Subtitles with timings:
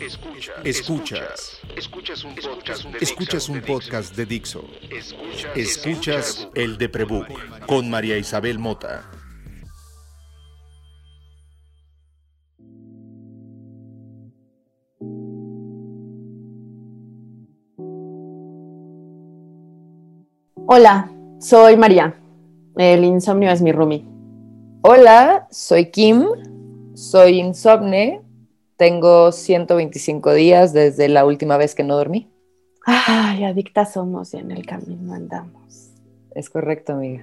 [0.00, 0.64] Escuchas.
[0.64, 1.60] Escuchas.
[1.76, 4.64] Escuchas un podcast de, Escuchas un podcast de Dixo.
[5.54, 7.26] Escuchas el de Prebook
[7.66, 9.04] con María Isabel Mota.
[20.66, 21.10] Hola,
[21.40, 22.14] soy María.
[22.76, 24.06] El insomnio es mi roomie.
[24.80, 26.24] Hola, soy Kim.
[26.94, 28.29] Soy insomne.
[28.80, 32.30] Tengo 125 días desde la última vez que no dormí.
[32.86, 35.90] Ay, adictas somos y en el camino andamos.
[36.34, 37.22] Es correcto, amiga.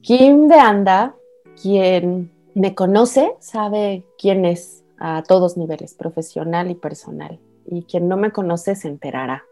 [0.00, 1.14] Kim de Anda,
[1.60, 7.38] quien me conoce, sabe quién es a todos niveles, profesional y personal.
[7.66, 9.44] Y quien no me conoce se enterará.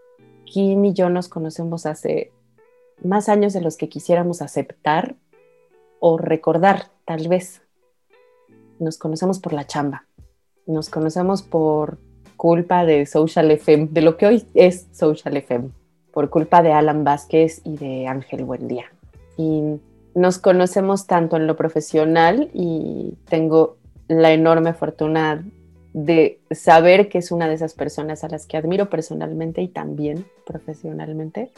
[0.46, 2.32] Kim y yo nos conocemos hace
[3.04, 5.16] más años de los que quisiéramos aceptar
[6.00, 7.60] o recordar, tal vez.
[8.78, 10.07] Nos conocemos por la chamba,
[10.68, 11.98] nos conocemos por
[12.36, 15.70] culpa de Social FM, de lo que hoy es Social FM,
[16.12, 18.84] por culpa de Alan Vázquez y de Ángel Buendía.
[19.36, 19.80] Y
[20.14, 25.44] nos conocemos tanto en lo profesional y tengo la enorme fortuna
[25.92, 30.24] de saber que es una de esas personas a las que admiro personalmente y también
[30.46, 31.50] profesionalmente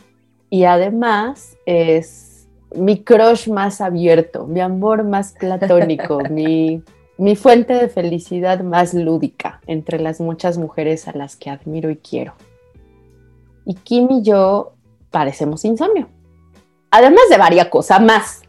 [0.50, 6.82] y además es mi crush más abierto, mi amor más platónico, mi,
[7.20, 11.96] mi fuente de felicidad más lúdica entre las muchas mujeres a las que admiro y
[11.96, 12.32] quiero.
[13.66, 14.72] Y Kim y yo
[15.10, 16.08] parecemos insomnio,
[16.90, 18.40] además de varias cosas más,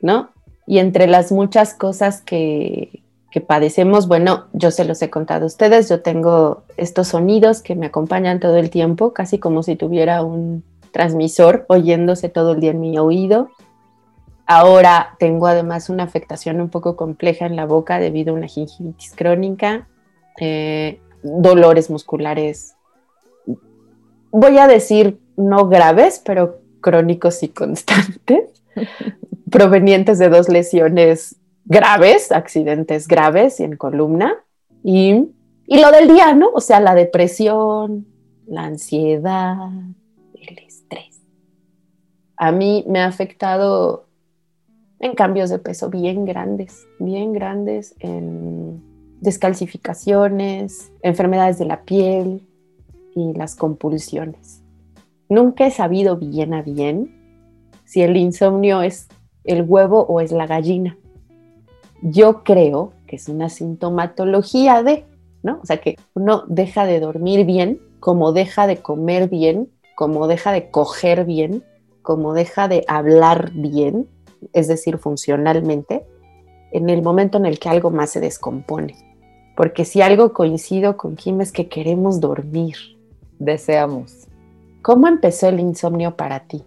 [0.00, 0.30] ¿no?
[0.66, 5.46] Y entre las muchas cosas que, que padecemos, bueno, yo se los he contado a
[5.46, 10.24] ustedes, yo tengo estos sonidos que me acompañan todo el tiempo, casi como si tuviera
[10.24, 13.50] un transmisor oyéndose todo el día en mi oído.
[14.52, 19.14] Ahora tengo además una afectación un poco compleja en la boca debido a una gingivitis
[19.14, 19.86] crónica,
[20.40, 22.74] eh, dolores musculares,
[24.32, 28.64] voy a decir no graves, pero crónicos y constantes,
[29.52, 34.34] provenientes de dos lesiones graves, accidentes graves y en columna.
[34.82, 35.28] Y,
[35.68, 36.50] y lo del día, ¿no?
[36.54, 38.04] O sea, la depresión,
[38.48, 39.70] la ansiedad,
[42.36, 44.09] a mí me ha afectado
[45.00, 48.82] en cambios de peso bien grandes, bien grandes, en
[49.20, 52.46] descalcificaciones, enfermedades de la piel
[53.14, 54.62] y las compulsiones.
[55.28, 57.16] Nunca he sabido bien a bien
[57.84, 59.08] si el insomnio es
[59.44, 60.98] el huevo o es la gallina.
[62.02, 65.06] Yo creo que es una sintomatología de,
[65.42, 65.60] ¿no?
[65.62, 70.52] O sea, que uno deja de dormir bien, como deja de comer bien, como deja
[70.52, 71.64] de coger bien,
[72.02, 74.08] como deja de hablar bien,
[74.52, 76.04] es decir, funcionalmente,
[76.72, 78.94] en el momento en el que algo más se descompone.
[79.56, 82.76] Porque si algo coincido con Kim es que queremos dormir.
[83.38, 84.26] Deseamos.
[84.82, 86.62] ¿Cómo empezó el insomnio para ti?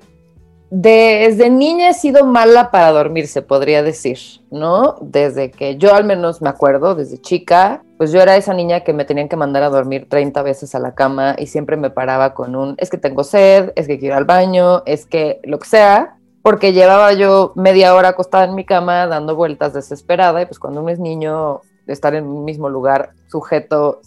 [0.75, 4.17] Desde niña he sido mala para dormir, se podría decir,
[4.50, 4.95] ¿no?
[5.01, 8.91] Desde que yo al menos me acuerdo, desde chica, pues yo era esa niña que
[8.91, 12.34] me tenían que mandar a dormir 30 veces a la cama y siempre me paraba
[12.34, 15.59] con un, es que tengo sed, es que quiero ir al baño, es que lo
[15.59, 20.46] que sea, porque llevaba yo media hora acostada en mi cama dando vueltas desesperada y
[20.46, 24.02] pues cuando uno es niño, estar en un mismo lugar sujeto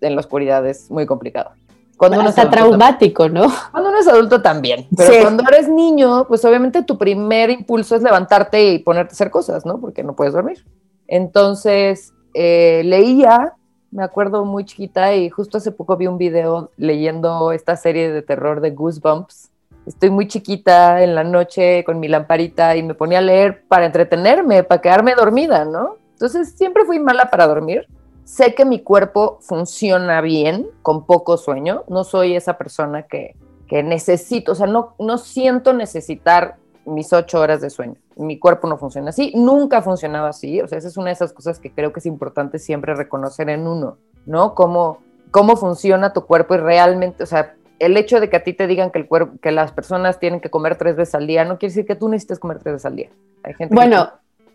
[0.00, 1.50] en la oscuridad es muy complicado.
[1.96, 3.46] Cuando uno está traumático, ¿no?
[3.72, 4.86] Cuando uno es adulto también.
[4.96, 9.30] Pero cuando eres niño, pues obviamente tu primer impulso es levantarte y ponerte a hacer
[9.30, 9.78] cosas, ¿no?
[9.78, 10.64] Porque no puedes dormir.
[11.08, 13.54] Entonces, eh, leía,
[13.90, 18.22] me acuerdo muy chiquita y justo hace poco vi un video leyendo esta serie de
[18.22, 19.50] terror de Goosebumps.
[19.86, 23.86] Estoy muy chiquita en la noche con mi lamparita y me ponía a leer para
[23.86, 25.96] entretenerme, para quedarme dormida, ¿no?
[26.12, 27.86] Entonces siempre fui mala para dormir
[28.30, 33.34] sé que mi cuerpo funciona bien con poco sueño, no soy esa persona que,
[33.66, 36.54] que necesito, o sea, no, no siento necesitar
[36.84, 37.96] mis ocho horas de sueño.
[38.14, 41.14] Mi cuerpo no funciona así, nunca ha funcionado así, o sea, esa es una de
[41.14, 44.54] esas cosas que creo que es importante siempre reconocer en uno, ¿no?
[44.54, 44.98] Cómo,
[45.32, 48.66] cómo funciona tu cuerpo y realmente, o sea, el hecho de que a ti te
[48.66, 51.58] digan que, el cuerpo, que las personas tienen que comer tres veces al día no
[51.58, 53.08] quiere decir que tú necesites comer tres veces al día.
[53.42, 54.10] Hay gente bueno,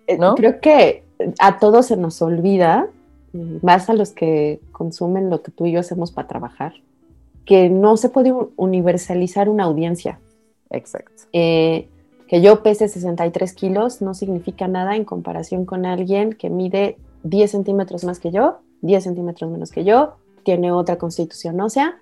[0.08, 0.36] eh, ¿no?
[0.36, 1.04] creo que
[1.40, 2.88] a todos se nos olvida
[3.34, 6.74] más a los que consumen lo que tú y yo hacemos para trabajar,
[7.46, 10.20] que no se puede universalizar una audiencia.
[10.70, 11.24] Exacto.
[11.34, 11.90] Eh,
[12.28, 17.52] que yo pese 63 kilos no significa nada en comparación con alguien que mide 10
[17.52, 22.00] centímetros más que yo, 10 centímetros menos que yo, tiene otra constitución ósea,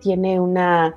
[0.00, 0.96] tiene una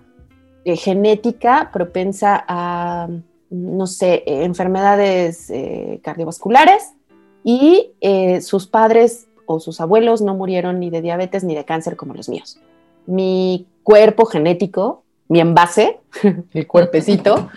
[0.65, 3.07] eh, genética propensa a,
[3.49, 6.93] no sé, enfermedades eh, cardiovasculares
[7.43, 7.91] y
[8.41, 12.29] sus padres o sus abuelos no murieron ni de diabetes ni de cáncer como los
[12.29, 12.59] míos.
[13.05, 15.99] Mi cuerpo genético, mi envase,
[16.53, 17.49] el cuerpecito,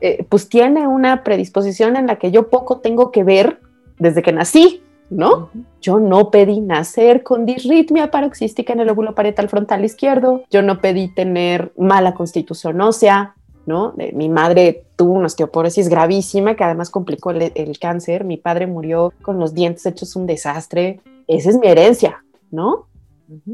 [0.00, 3.60] eh, pues tiene una predisposición en la que yo poco tengo que ver
[3.98, 5.50] desde que nací, ¿no?
[5.80, 10.80] Yo no pedí nacer con disritmia paroxística en el óvulo parietal frontal izquierdo, yo no
[10.80, 13.34] pedí tener mala constitución ósea,
[13.66, 13.94] ¿no?
[14.14, 19.38] mi madre tuvo una osteoporosis gravísima que además complicó el, cáncer, mi padre murió con
[19.38, 22.86] los dientes hechos un desastre, esa es mi herencia, ¿no?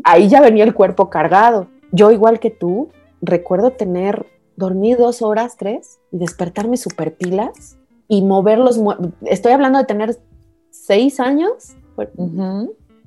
[0.04, 1.66] Ahí ya venía el cuerpo cargado.
[1.90, 2.90] Yo igual que tú,
[3.20, 4.26] recuerdo tener,
[4.56, 7.76] dormir dos horas, tres, y despertarme super pilas
[8.06, 8.80] y mover los,
[9.22, 10.16] estoy hablando de tener
[10.86, 11.74] seis años,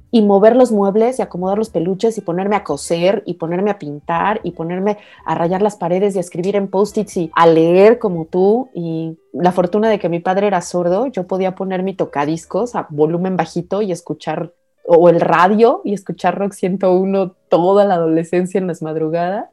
[0.10, 3.78] y mover los muebles y acomodar los peluches y ponerme a coser y ponerme a
[3.78, 8.00] pintar y ponerme a rayar las paredes y a escribir en post-its y a leer
[8.00, 8.70] como tú.
[8.74, 12.88] Y la fortuna de que mi padre era sordo, yo podía poner mi tocadiscos a
[12.90, 14.54] volumen bajito y escuchar,
[14.86, 19.50] o el radio y escuchar Rock 101 toda la adolescencia en las madrugadas.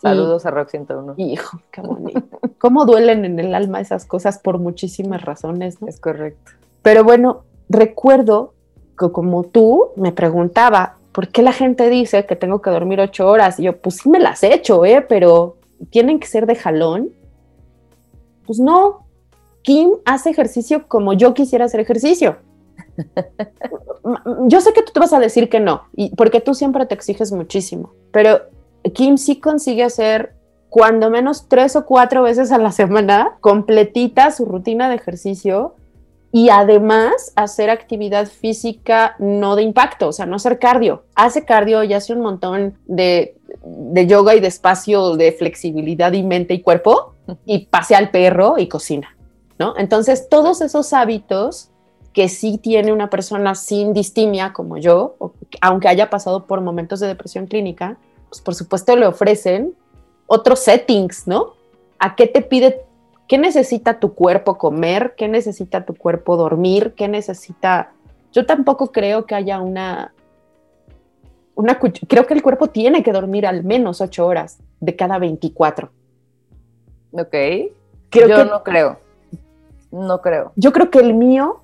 [0.00, 1.14] Saludos a Rock 101.
[1.16, 2.22] Hijo, qué bonito.
[2.58, 5.88] Cómo duelen en el alma esas cosas por muchísimas razones, ¿no?
[5.88, 6.52] Es correcto.
[6.88, 8.54] Pero bueno, recuerdo
[8.96, 13.60] como tú me preguntaba, ¿por qué la gente dice que tengo que dormir ocho horas?
[13.60, 15.04] Y yo, pues sí me las he hecho, ¿eh?
[15.06, 15.58] Pero
[15.90, 17.10] ¿tienen que ser de jalón?
[18.46, 19.06] Pues no.
[19.60, 22.38] Kim hace ejercicio como yo quisiera hacer ejercicio.
[24.46, 26.94] yo sé que tú te vas a decir que no, y porque tú siempre te
[26.94, 28.40] exiges muchísimo, pero
[28.94, 30.32] Kim sí consigue hacer
[30.70, 35.74] cuando menos tres o cuatro veces a la semana completita su rutina de ejercicio
[36.30, 41.04] y además hacer actividad física no de impacto, o sea, no hacer cardio.
[41.14, 43.36] Hace cardio y hace un montón de,
[44.06, 47.14] yoga y de espacio de flexibilidad y mente y cuerpo
[47.46, 49.16] y pasea al perro y cocina,
[49.58, 49.74] ¿no?
[49.78, 51.70] Entonces, todos esos hábitos
[52.12, 55.16] que sí tiene una persona sin distimia como yo,
[55.60, 57.96] aunque haya pasado por momentos de depresión clínica,
[58.28, 59.74] pues por supuesto le ofrecen
[60.26, 61.54] otros settings, ¿no?
[61.98, 62.84] ¿A qué te pide
[63.28, 65.14] ¿Qué necesita tu cuerpo comer?
[65.14, 66.94] ¿Qué necesita tu cuerpo dormir?
[66.96, 67.92] ¿Qué necesita...
[68.32, 70.14] Yo tampoco creo que haya una...
[71.54, 75.90] una creo que el cuerpo tiene que dormir al menos ocho horas de cada 24.
[77.12, 77.34] Ok.
[78.08, 78.98] Creo yo no creo.
[79.90, 80.52] No creo.
[80.56, 81.60] Yo creo que el mío...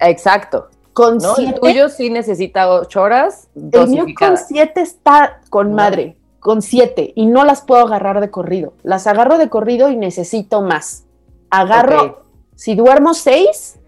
[0.00, 0.70] Exacto.
[0.92, 3.48] Con el tuyo sí necesita ocho horas.
[3.54, 8.30] El mío con siete está con madre con siete y no las puedo agarrar de
[8.30, 8.74] corrido.
[8.82, 11.06] Las agarro de corrido y necesito más.
[11.48, 12.24] Agarro,
[12.54, 13.80] si duermo seis,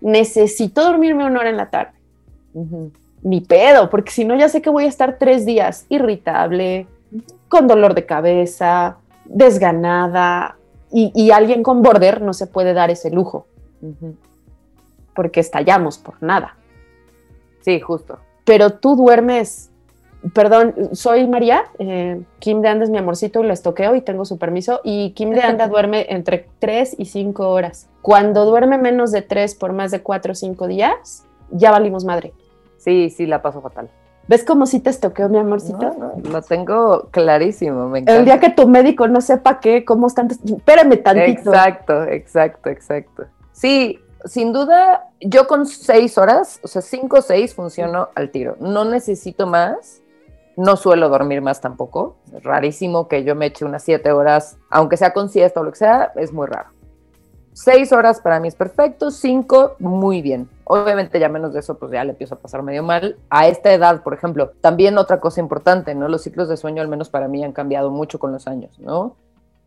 [0.00, 1.94] necesito dormirme una hora en la tarde.
[3.24, 6.86] Ni pedo, porque si no ya sé que voy a estar tres días irritable,
[7.48, 10.56] con dolor de cabeza, desganada,
[10.92, 13.48] y, alguien con border no se puede dar ese lujo,
[15.16, 16.54] porque estallamos por nada.
[17.62, 18.20] Sí, justo.
[18.44, 19.72] Pero tú duermes
[20.32, 24.38] Perdón, soy María, eh, Kim de Anda es mi amorcito, les toqueo y tengo su
[24.38, 24.80] permiso.
[24.82, 27.88] Y Kim de Anda duerme entre 3 y 5 horas.
[28.00, 32.32] Cuando duerme menos de 3 por más de 4 o 5 días, ya valimos madre.
[32.78, 33.90] Sí, sí, la paso fatal.
[34.26, 35.94] ¿Ves cómo sí te estoqueo, mi amorcito?
[36.22, 38.18] lo tengo clarísimo, me encanta.
[38.18, 41.50] El día que tu médico no sepa qué, cómo están, espérame tantito.
[41.50, 43.24] Exacto, exacto, exacto.
[43.52, 48.56] Sí, sin duda, yo con seis horas, o sea, cinco o seis funciono al tiro.
[48.60, 50.00] No necesito más.
[50.56, 52.16] No suelo dormir más tampoco.
[52.32, 55.72] Es rarísimo que yo me eche unas siete horas, aunque sea con siesta o lo
[55.72, 56.68] que sea, es muy raro.
[57.52, 60.48] Seis horas para mí es perfecto, cinco, muy bien.
[60.64, 63.16] Obviamente ya menos de eso, pues ya le empiezo a pasar medio mal.
[63.30, 66.08] A esta edad, por ejemplo, también otra cosa importante, ¿no?
[66.08, 69.14] Los ciclos de sueño, al menos para mí, han cambiado mucho con los años, ¿no?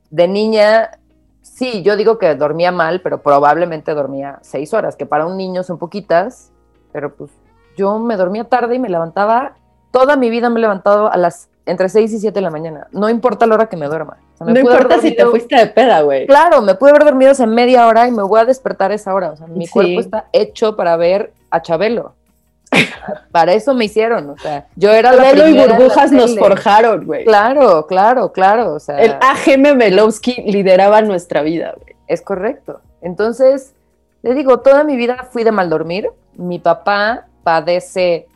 [0.10, 1.00] De niña,
[1.42, 5.64] sí, yo digo que dormía mal, pero probablemente dormía seis horas, que para un niño
[5.64, 6.52] son poquitas,
[6.92, 7.32] pero pues
[7.78, 9.56] yo me dormía tarde y me levantaba
[9.98, 12.88] toda mi vida me he levantado a las entre 6 y 7 de la mañana.
[12.92, 14.18] No importa la hora que me duerma.
[14.40, 16.28] no importa si te fuiste de peda, güey.
[16.28, 19.32] Claro, me pude haber dormido hace media hora y me voy a despertar esa hora.
[19.32, 22.14] O sea, mi cuerpo está hecho para ver a Chabelo.
[23.32, 27.26] para eso me hicieron, o sea, yo era Chabelo y burbujas nos forjaron, güey.
[27.26, 29.02] Claro, claro, claro, o sea.
[29.02, 31.96] El AGM Melowski lideraba nuestra vida, güey.
[32.08, 32.82] Es correcto.
[33.02, 33.74] Entonces,
[34.22, 36.10] le digo, toda mi vida fui de mal dormir.
[36.36, 38.28] Mi papá padece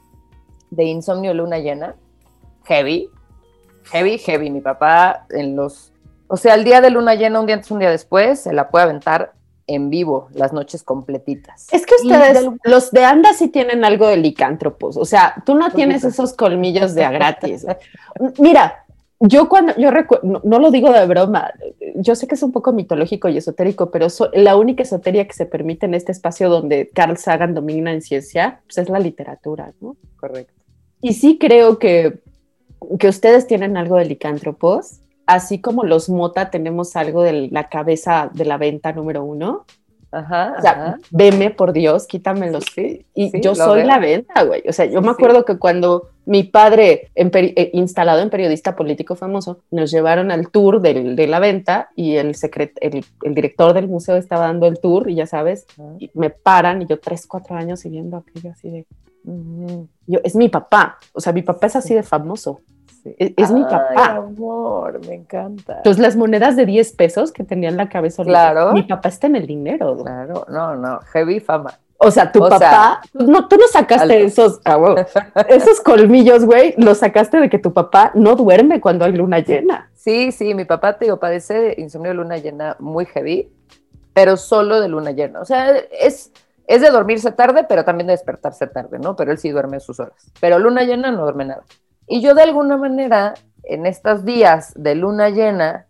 [0.72, 1.96] de insomnio luna llena,
[2.66, 3.10] heavy,
[3.92, 4.50] heavy, heavy.
[4.50, 5.94] Mi papá en los,
[6.28, 8.70] o sea, el día de luna llena, un día antes, un día después, se la
[8.70, 9.34] puede aventar
[9.68, 11.68] en vivo las noches completitas.
[11.72, 15.72] Es que ustedes, los de Anda sí tienen algo de licántropos, o sea, tú no
[15.72, 17.66] tienes esos colmillos de a gratis.
[18.38, 18.86] Mira,
[19.20, 21.54] yo cuando, yo recuerdo, no, lo digo de broma,
[21.96, 25.46] yo sé que es un poco mitológico y esotérico, pero la única esoteria que se
[25.46, 29.96] permite en este espacio donde Carl Sagan domina en ciencia, pues es la literatura, ¿no?
[30.20, 30.61] Correcto.
[31.02, 32.22] Y sí creo que,
[33.00, 38.30] que ustedes tienen algo de licántropos, así como los Mota tenemos algo de la cabeza
[38.34, 39.66] de la venta número uno.
[40.14, 42.66] Ajá, o sea, veme por Dios, quítamelos.
[42.76, 44.62] Sí, y yo soy la venta, güey.
[44.68, 49.60] O sea, yo me acuerdo que cuando mi padre, eh, instalado en periodista político famoso,
[49.72, 52.36] nos llevaron al tour de la venta y el,
[52.82, 55.66] el, director del museo estaba dando el tour y ya sabes,
[56.14, 58.86] me paran y yo tres, cuatro años siguiendo aquello así de...
[59.24, 62.62] yo, es mi papá, o sea, mi papá es así de famoso.
[63.18, 64.18] Es, mi papá.
[64.18, 65.78] amor, me encanta.
[65.78, 68.24] Entonces, las monedas de 10 pesos que tenían la cabeza.
[68.24, 68.74] Claro.
[68.74, 69.98] Mi papá está en el dinero.
[69.98, 71.80] Claro, no, no, heavy fama.
[72.04, 75.06] O sea, tu papá, no, tú no sacaste esos, ah,
[75.50, 79.92] esos colmillos, güey, los sacaste de que tu papá no duerme cuando hay luna llena.
[79.94, 83.52] Sí, sí, mi papá, te digo, padece de insomnio de luna llena muy heavy,
[84.14, 85.42] pero solo de luna llena.
[85.42, 86.32] O sea, es,
[86.72, 89.18] es de dormirse tarde, pero también de despertarse tarde, ¿no?
[89.18, 90.32] Pero él sí duerme sus horas.
[90.40, 91.64] Pero luna llena no duerme nada.
[92.08, 95.88] Y yo de alguna manera, en estos días de luna llena,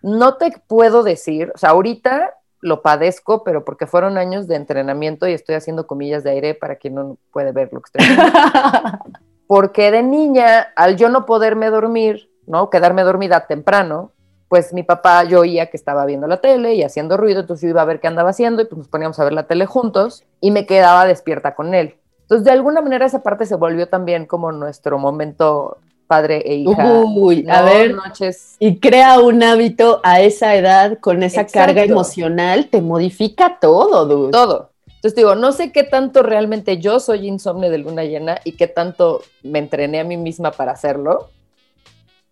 [0.00, 5.26] no te puedo decir, o sea, ahorita lo padezco, pero porque fueron años de entrenamiento
[5.26, 8.98] y estoy haciendo comillas de aire para quien no puede ver lo que estoy haciendo.
[9.48, 12.70] porque de niña, al yo no poderme dormir, ¿no?
[12.70, 14.12] Quedarme dormida temprano,
[14.52, 17.70] pues mi papá yo oía que estaba viendo la tele y haciendo ruido, entonces yo
[17.70, 20.24] iba a ver qué andaba haciendo y pues nos poníamos a ver la tele juntos
[20.42, 21.94] y me quedaba despierta con él.
[22.20, 26.86] Entonces, de alguna manera esa parte se volvió también como nuestro momento padre e hija.
[26.86, 28.56] Uy, a ver, noches.
[28.58, 34.32] y crea un hábito a esa edad con esa carga emocional, te modifica todo, dude.
[34.32, 34.72] Todo.
[34.86, 38.66] Entonces digo, no sé qué tanto realmente yo soy insomne de luna llena y qué
[38.66, 41.30] tanto me entrené a mí misma para hacerlo,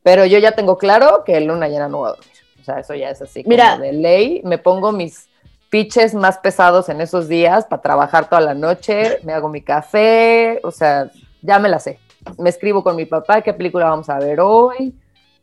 [0.02, 2.30] pero yo ya tengo claro que luna llena no va a dormir.
[2.60, 4.42] O sea, eso ya es así Mira, de ley.
[4.44, 5.28] Me pongo mis
[5.70, 10.60] pitches más pesados en esos días para trabajar toda la noche, me hago mi café,
[10.64, 11.10] o sea,
[11.42, 11.98] ya me la sé.
[12.38, 14.94] Me escribo con mi papá qué película vamos a ver hoy.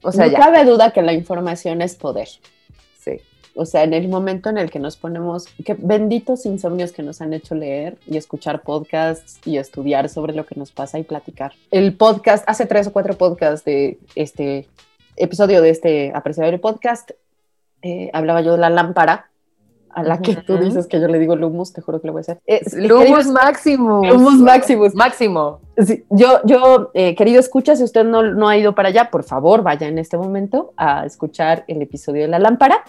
[0.04, 2.28] O sea, no cabe duda que la información es poder.
[3.58, 7.22] O sea, en el momento en el que nos ponemos, que benditos insomnios que nos
[7.22, 11.54] han hecho leer y escuchar podcasts y estudiar sobre lo que nos pasa y platicar.
[11.72, 14.68] El podcast, hace tres o cuatro podcasts de este
[15.16, 17.12] episodio de este apreciable podcast,
[17.82, 19.30] eh, hablaba yo de la lámpara
[19.98, 22.20] a la que tú dices que yo le digo Lumus, te juro que lo voy
[22.20, 22.40] a hacer.
[22.74, 24.04] Lumus máximo.
[24.06, 24.94] Lumus Maximus.
[24.94, 25.60] Máximo.
[26.12, 29.64] yo, yo eh, querido escucha, si usted no, no, ha ido para allá, por favor,
[29.64, 32.84] vaya en este momento a escuchar el episodio de La Lámpara,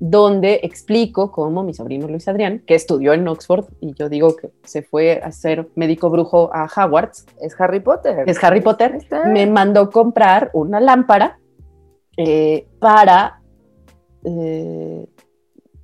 [0.00, 4.50] donde explico cómo mi sobrino Luis Adrián, que estudió en Oxford, y yo digo que
[4.64, 7.26] se fue a ser médico brujo a Hogwarts.
[7.40, 8.28] Es Harry Potter.
[8.28, 8.98] Es Harry Potter.
[9.26, 11.38] Me mandó comprar una lámpara
[12.16, 13.40] eh, para...
[14.24, 15.06] Eh,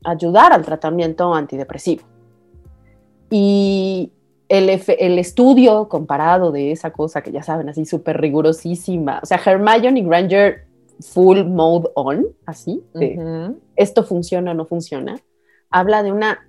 [0.05, 2.03] ayudar al tratamiento antidepresivo.
[3.31, 4.13] Y
[4.49, 9.41] el, el, estudio comparado de esa cosa que ya saben, así súper rigurosísima, o sea,
[9.45, 10.64] Hermione Granger
[11.01, 12.83] full mode on, así,
[13.77, 15.17] esto funciona o no funciona,
[15.71, 16.47] habla de una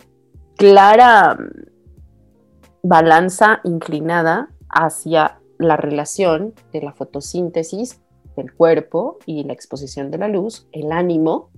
[0.56, 8.02] clara mm, balanza inclinada hacia la relación de la fotosíntesis
[8.36, 11.50] del cuerpo y la exposición de la luz, el ánimo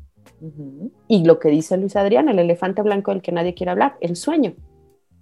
[1.08, 4.16] y lo que dice Luis Adrián, el elefante blanco del que nadie quiere hablar, el
[4.16, 4.54] sueño.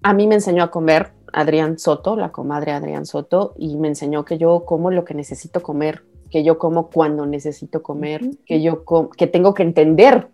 [0.03, 4.25] A mí me enseñó a comer Adrián Soto, la comadre Adrián Soto, y me enseñó
[4.25, 8.83] que yo como lo que necesito comer, que yo como cuando necesito comer, que yo
[9.17, 10.29] que tengo que entender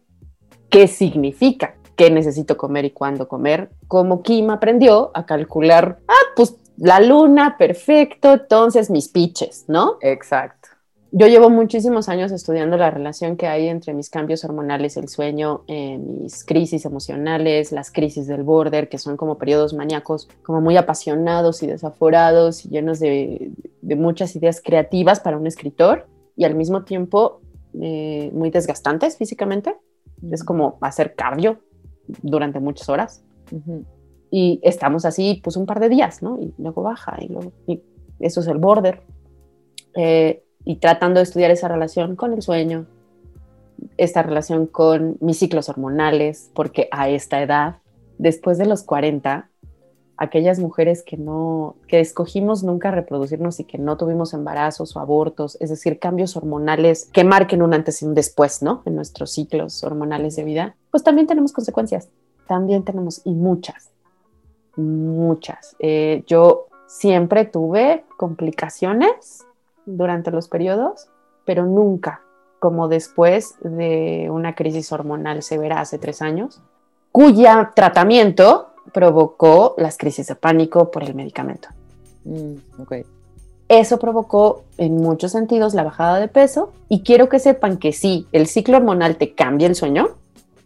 [0.70, 3.70] qué significa qué necesito comer y cuándo comer.
[3.88, 9.98] Como Kim aprendió a calcular, ah, pues la luna, perfecto, entonces mis pitches, ¿no?
[10.02, 10.61] Exacto
[11.14, 15.64] yo llevo muchísimos años estudiando la relación que hay entre mis cambios hormonales, el sueño,
[15.68, 20.78] eh, mis crisis emocionales, las crisis del border, que son como periodos maníacos, como muy
[20.78, 23.52] apasionados y desaforados y llenos de,
[23.82, 27.42] muchas ideas creativas para un escritor y al mismo tiempo
[27.82, 29.76] eh, muy desgastantes físicamente.
[30.32, 31.60] Es como hacer cardio
[32.22, 33.24] durante muchas horas.
[34.30, 36.40] Y estamos así pues un par de días, ¿no?
[36.40, 37.52] Y luego baja y luego...
[37.68, 37.82] Y
[38.22, 39.02] eso es el border.
[39.94, 42.86] Eh, y tratando de estudiar esa relación con el sueño,
[43.98, 47.78] esta relación con mis ciclos hormonales, porque a esta edad,
[48.18, 49.50] después de los 40,
[50.18, 55.58] aquellas mujeres que no, que escogimos nunca reproducirnos y que no tuvimos embarazos o abortos,
[55.60, 58.84] es decir, cambios hormonales que marquen un antes y un después, ¿no?
[58.86, 62.10] En nuestros ciclos hormonales de vida, pues también tenemos consecuencias,
[62.48, 63.90] también tenemos, y muchas,
[64.76, 65.76] muchas.
[65.80, 69.44] Eh, yo siempre tuve complicaciones
[69.86, 71.08] durante los periodos
[71.46, 72.22] pero nunca
[72.60, 76.62] como después de una crisis hormonal severa hace tres años,
[77.12, 81.70] cuya tratamiento provocó las crisis de pánico por el medicamento.
[82.24, 82.54] Mm,
[83.68, 88.28] Eso provocó en muchos sentidos la bajada de peso y quiero que sepan que sí,
[88.32, 90.10] el ciclo hormonal te cambia el sueño.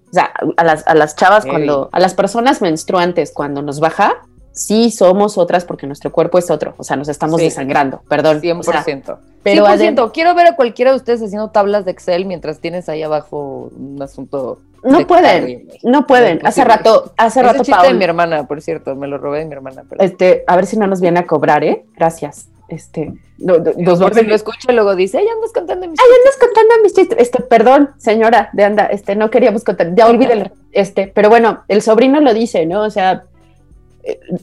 [0.10, 4.26] O sea, a las, a las chavas cuando, a las personas menstruantes cuando nos baja,
[4.56, 8.42] sí somos otras porque nuestro cuerpo es otro, o sea, nos estamos desangrando, perdón.
[8.42, 9.18] 100%.
[9.44, 10.12] pero 100%.
[10.12, 14.02] Quiero ver a cualquiera de ustedes haciendo tablas de Excel mientras tienes ahí abajo un
[14.02, 14.60] asunto.
[14.84, 16.46] No pueden, no pueden.
[16.46, 19.54] hace rato, hace rato, chiste de mi hermana, por cierto, me lo robé de mi
[19.54, 19.84] hermana.
[20.00, 21.86] Este, a ver si no nos viene a cobrar, ¿eh?
[21.96, 22.48] Gracias.
[22.68, 26.12] Este, no, dos lo escucha y luego dice, ay, andas contando mis chistes.
[26.12, 27.18] Ay, andas contando mis chistes.
[27.20, 30.50] Este, perdón, señora de anda, este, no queríamos contar, ya olvídelo.
[30.72, 32.82] Este, pero bueno, el sobrino lo dice, ¿no?
[32.82, 33.24] O sea,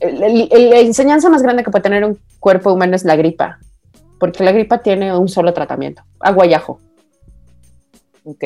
[0.00, 3.58] la enseñanza más grande que puede tener un cuerpo humano es la gripa,
[4.18, 6.80] porque la gripa tiene un solo tratamiento, agua y ajo.
[8.24, 8.44] Ok.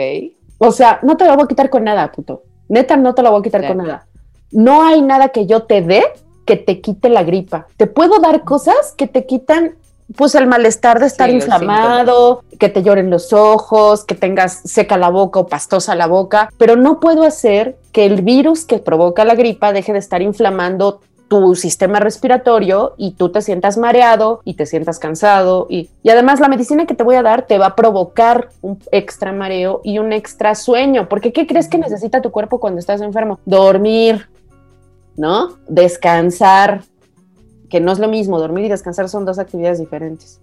[0.59, 2.43] O sea, no te lo voy a quitar con nada, puto.
[2.69, 4.07] Neta, no te lo voy a quitar con nada.
[4.51, 6.03] No hay nada que yo te dé
[6.47, 7.67] que te quite la gripa.
[7.77, 9.75] Te puedo dar cosas que te quitan
[10.15, 15.09] pues el malestar de estar inflamado, que te lloren los ojos, que tengas seca la
[15.09, 19.35] boca o pastosa la boca, pero no puedo hacer que el virus que provoca la
[19.35, 24.65] gripa deje de estar inflamando tu sistema respiratorio y tú te sientas mareado y te
[24.65, 27.75] sientas cansado y, y, además la medicina que te voy a dar te va a
[27.75, 32.61] provocar un extra mareo y un extra sueño, porque ¿qué crees que necesita tu cuerpo
[32.61, 33.41] cuando estás enfermo?
[33.45, 34.29] Dormir,
[35.17, 35.57] ¿no?
[35.67, 36.83] Descansar,
[37.69, 40.41] que no es lo mismo, dormir y descansar son dos actividades diferentes.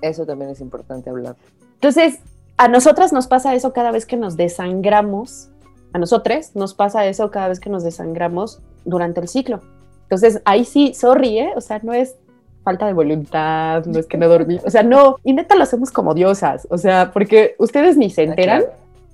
[0.00, 1.36] Eso también es importante hablar.
[1.74, 2.20] Entonces,
[2.56, 5.50] a nosotras nos pasa eso cada vez que nos desangramos,
[5.92, 9.60] a nosotros nos pasa eso cada vez que nos desangramos durante el ciclo.
[10.02, 11.52] Entonces, ahí sí, sorry, ¿eh?
[11.56, 12.16] O sea, no es
[12.62, 15.92] falta de voluntad, no es que no dormí, o sea, no, y neta lo hacemos
[15.92, 18.64] como diosas, o sea, porque ustedes ni se ah, enteran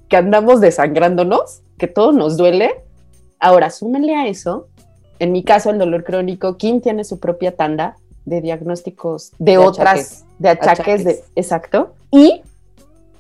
[0.09, 2.83] que andamos desangrándonos, que todo nos duele.
[3.39, 4.69] Ahora, súmenle a eso
[5.23, 10.25] en mi caso, el dolor crónico, Kim tiene su propia tanda de diagnósticos de, otras,
[10.41, 11.95] de achaques, de, exacto.
[12.11, 12.43] Y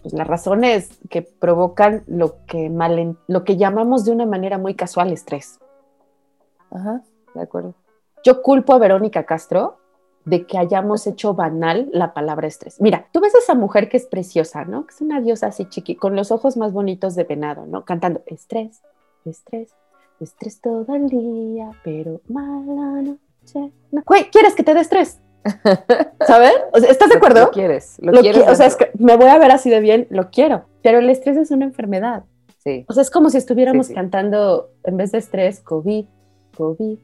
[0.02, 4.74] pues, las razones que provocan lo que, mal, lo que llamamos de una manera muy
[4.74, 5.60] casual estrés.
[6.72, 7.02] Ajá,
[7.34, 7.74] de acuerdo.
[8.24, 9.76] Yo culpo a Verónica Castro
[10.24, 12.80] de que hayamos hecho banal la palabra estrés.
[12.80, 14.86] Mira, tú ves a esa mujer que es preciosa, ¿no?
[14.86, 17.84] Que es una diosa así chiqui, con los ojos más bonitos de venado, ¿no?
[17.84, 18.82] Cantando estrés,
[19.24, 19.72] estrés,
[20.22, 23.72] Estrés todo el día, pero mala noche.
[23.90, 24.02] No.
[24.06, 25.20] Güey, ¿quieres que te dé estrés?
[26.26, 26.52] ¿Sabes?
[26.88, 27.40] ¿Estás de acuerdo?
[27.40, 28.46] Lo quieres, lo, quieres.
[28.46, 30.66] o sea, es que me voy a ver así de bien, lo quiero.
[30.82, 32.24] Pero el estrés es una enfermedad.
[32.58, 32.84] Sí.
[32.88, 36.04] O sea, es como si estuviéramos cantando, en vez de estrés, COVID,
[36.56, 36.98] COVID,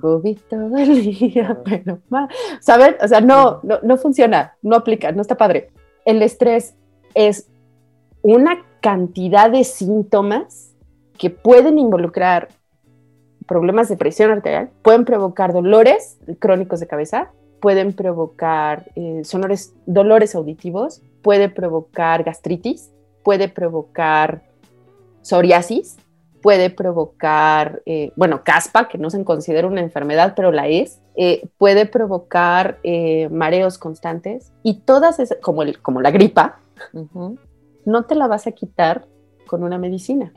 [0.00, 2.28] COVID todo el día, pero mal.
[2.60, 2.96] ¿Saben?
[3.02, 5.70] O sea, no, no, no funciona, no aplica, no está padre.
[6.04, 6.76] El estrés
[7.14, 7.48] es
[8.22, 10.74] una cantidad de síntomas
[11.18, 12.48] que pueden involucrar
[13.50, 20.36] problemas de presión arterial, pueden provocar dolores crónicos de cabeza, pueden provocar eh, sonores, dolores
[20.36, 22.92] auditivos, puede provocar gastritis,
[23.24, 24.44] puede provocar
[25.22, 25.96] psoriasis,
[26.40, 31.48] puede provocar, eh, bueno, caspa, que no se considera una enfermedad, pero la es, eh,
[31.58, 32.78] puede provocar
[33.32, 36.60] mareos constantes y todas esas, como, el, como la gripa,
[37.84, 39.08] no te la vas a quitar
[39.48, 40.32] con una medicina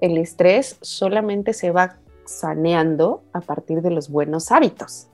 [0.00, 5.08] el estrés solamente se va saneando a partir de los buenos hábitos.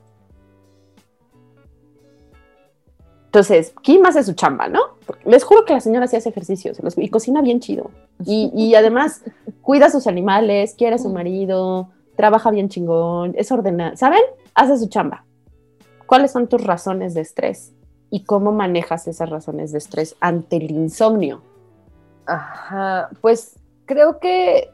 [3.26, 4.80] Entonces, Kim hace su chamba, ¿no?
[5.24, 7.90] les juro que la señora sí hace ejercicios y cocina bien chido.
[8.24, 9.22] Y, además
[9.62, 13.96] cuida a sus animales, quiere a su marido, trabaja bien chingón, es ordenada.
[13.96, 14.20] ¿Saben?
[14.54, 15.24] Hace su chamba.
[16.06, 17.72] ¿Cuáles son tus razones de estrés?
[18.10, 21.40] ¿Y cómo manejas esas razones de estrés ante el insomnio?
[22.26, 23.56] Ajá, pues
[23.92, 24.70] creo que,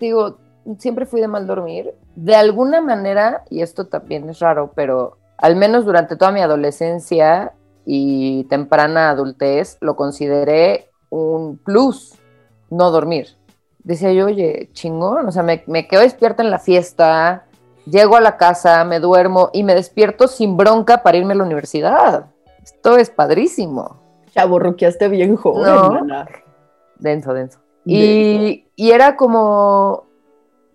[0.00, 0.38] digo,
[0.78, 1.94] siempre fui de mal dormir.
[2.14, 7.52] De alguna manera, y esto también es raro, pero al menos durante toda mi adolescencia
[7.84, 12.14] y temprana adultez, lo consideré un plus
[12.70, 13.28] no dormir.
[13.78, 17.46] Decía yo, oye, chingón, o sea, me, quedo despierta en la fiesta,
[17.86, 21.44] llego a la casa, me duermo y me despierto sin bronca para irme a la
[21.44, 22.26] universidad.
[22.62, 24.02] Esto es padrísimo.
[24.34, 26.10] Chaborruqueaste bien joven,
[26.98, 27.60] Denso, denso.
[27.84, 30.04] Y, era como,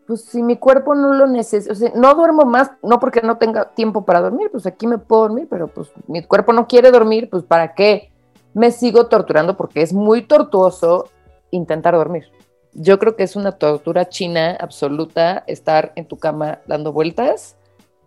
[0.08, 3.38] pues si mi cuerpo no lo necesita, o sea, no duermo más, no porque no
[3.38, 6.92] tenga tiempo para dormir, pues aquí me puedo dormir, pero pues mi cuerpo no quiere
[6.92, 8.12] dormir, pues ¿para qué?
[8.54, 11.10] Me sigo torturando porque es muy tortuoso
[11.52, 12.26] intentar dormir.
[12.74, 17.56] Yo creo que es una tortura china absoluta estar en tu cama dando vueltas,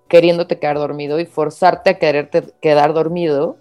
[0.09, 3.57] queriéndote quedar dormido y forzarte a quererte quedar dormido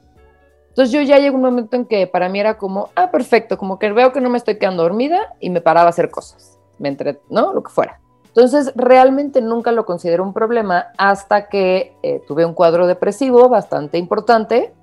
[0.76, 3.80] Entonces yo ya llegó un momento en que para mí era como, ah, perfecto, como
[3.80, 6.90] que veo que no me estoy quedando dormida y me paraba a hacer cosas, me
[6.90, 7.54] entre, ¿no?
[7.54, 8.02] Lo que fuera.
[8.26, 13.98] Entonces realmente nunca lo considero un problema hasta que eh, tuve un cuadro depresivo bastante
[13.98, 14.74] importante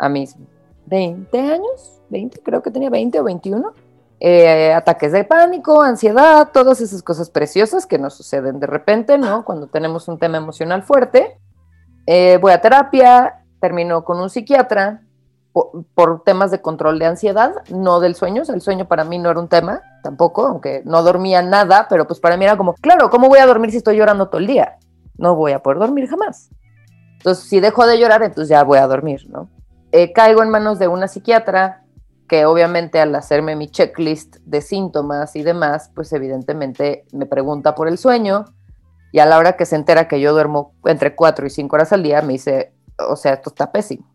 [0.00, 0.34] a mis
[0.86, 3.72] 20 años, 20, creo que tenía 20 o 21.
[4.18, 9.44] Eh, ataques de pánico, ansiedad, todas esas cosas preciosas que nos suceden de repente, ¿no?
[9.44, 11.38] Cuando tenemos un tema emocional fuerte.
[12.04, 15.05] Eh, voy a terapia, termino con un psiquiatra,
[15.94, 18.42] por, temas de control de ansiedad, no del sueño.
[18.46, 22.20] el sueño para mí no era un tema tampoco, aunque no dormía nada, pero pues
[22.20, 24.76] para mí era como, claro, ¿cómo voy a dormir si estoy llorando todo el día?
[25.16, 26.50] No voy a poder dormir jamás.
[27.16, 29.48] Entonces, si dejo de llorar, entonces ya voy a dormir, ¿no?
[29.92, 31.84] Eh, caigo en manos de una psiquiatra
[32.28, 37.88] que obviamente al hacerme mi checklist de síntomas y demás, pues evidentemente me pregunta por
[37.88, 38.44] el sueño
[39.10, 41.92] y a la hora que se entera que yo duermo entre 4 y 5 horas
[41.92, 42.74] al día, me dice,
[43.08, 44.06] o sea, esto está pésimo.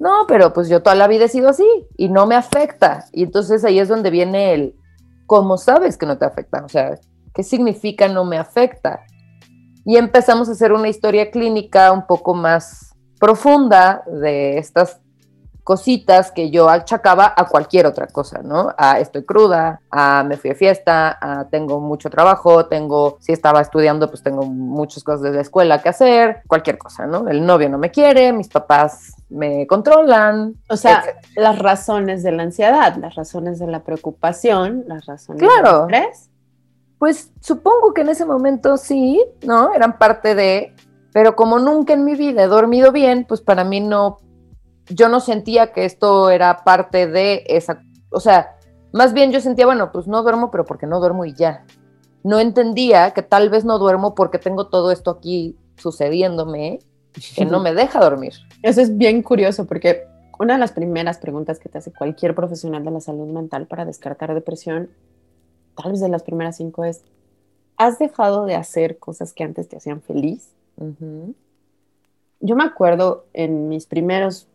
[0.00, 3.04] No, pero pues yo toda la vida he sido así y no me afecta.
[3.12, 4.74] Y entonces ahí es donde viene el,
[5.26, 6.64] ¿cómo sabes que no te afecta?
[6.64, 6.98] O sea,
[7.34, 9.04] ¿qué significa no me afecta?
[9.84, 15.02] Y empezamos a hacer una historia clínica un poco más profunda de estas
[15.70, 18.74] cositas que yo achacaba a cualquier otra cosa, ¿no?
[18.76, 23.60] A estoy cruda, a me fui a fiesta, a tengo mucho trabajo, tengo, si estaba
[23.60, 27.28] estudiando, pues tengo muchas cosas de la escuela que hacer, cualquier cosa, ¿no?
[27.28, 30.56] El novio no me quiere, mis papás me controlan.
[30.68, 31.04] O sea,
[31.36, 35.86] las razones de la ansiedad, las razones de la preocupación, las razones claro.
[35.86, 36.30] del estrés.
[36.98, 39.72] Pues supongo que en ese momento sí, ¿no?
[39.72, 40.74] Eran parte de,
[41.12, 44.18] pero como nunca en mi vida he dormido bien, pues para mí no
[44.90, 48.56] yo no sentía que esto era parte de esa, o sea,
[48.92, 51.64] más bien yo sentía, bueno, pues no duermo, pero porque no duermo y ya.
[52.22, 56.80] No entendía que tal vez no duermo porque tengo todo esto aquí sucediéndome
[57.34, 58.34] que no me deja dormir.
[58.62, 60.04] Eso es bien curioso porque
[60.38, 63.84] una de las primeras preguntas que te hace cualquier profesional de la salud mental para
[63.84, 64.90] descartar depresión,
[65.76, 67.02] tal vez de las primeras cinco es,
[67.76, 70.50] ¿has dejado de hacer cosas que antes te hacían feliz?
[72.40, 74.48] Yo me acuerdo en mis primeros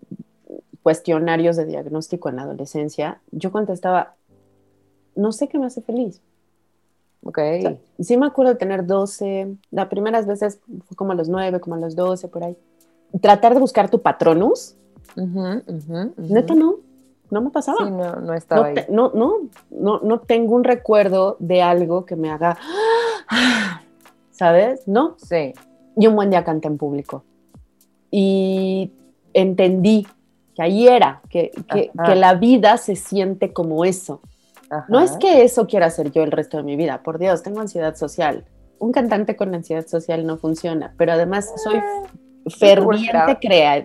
[0.86, 4.14] cuestionarios de diagnóstico en la adolescencia, yo contestaba,
[5.16, 6.22] no sé qué me hace feliz.
[7.24, 7.40] Ok.
[8.00, 11.76] sí me acuerdo de tener 12, las primeras veces fue como a los 9, como
[11.76, 12.56] a los 12, por ahí.
[13.20, 14.76] Tratar de buscar tu patronus.
[15.16, 16.76] Neta, no.
[17.32, 17.80] No me pasaba.
[17.80, 18.86] Sí, no, no estaba no, ahí.
[18.88, 19.34] no, no,
[19.72, 22.60] no, no tengo un recuerdo de algo que me haga,
[24.30, 24.88] ¿sabes?
[24.88, 25.16] No.
[25.18, 25.56] Sí.
[25.98, 27.24] Y un buen día canté en público.
[28.12, 28.92] Y
[29.34, 30.06] entendí
[30.56, 34.22] que ahí era, que, que, la vida se siente como eso.
[34.88, 37.60] No es que eso quiera hacer yo el resto de mi vida, por Dios, tengo
[37.60, 38.46] ansiedad social.
[38.80, 41.82] Un cantante con ansiedad social no funciona, pero además soy eh,
[42.50, 43.38] ferviente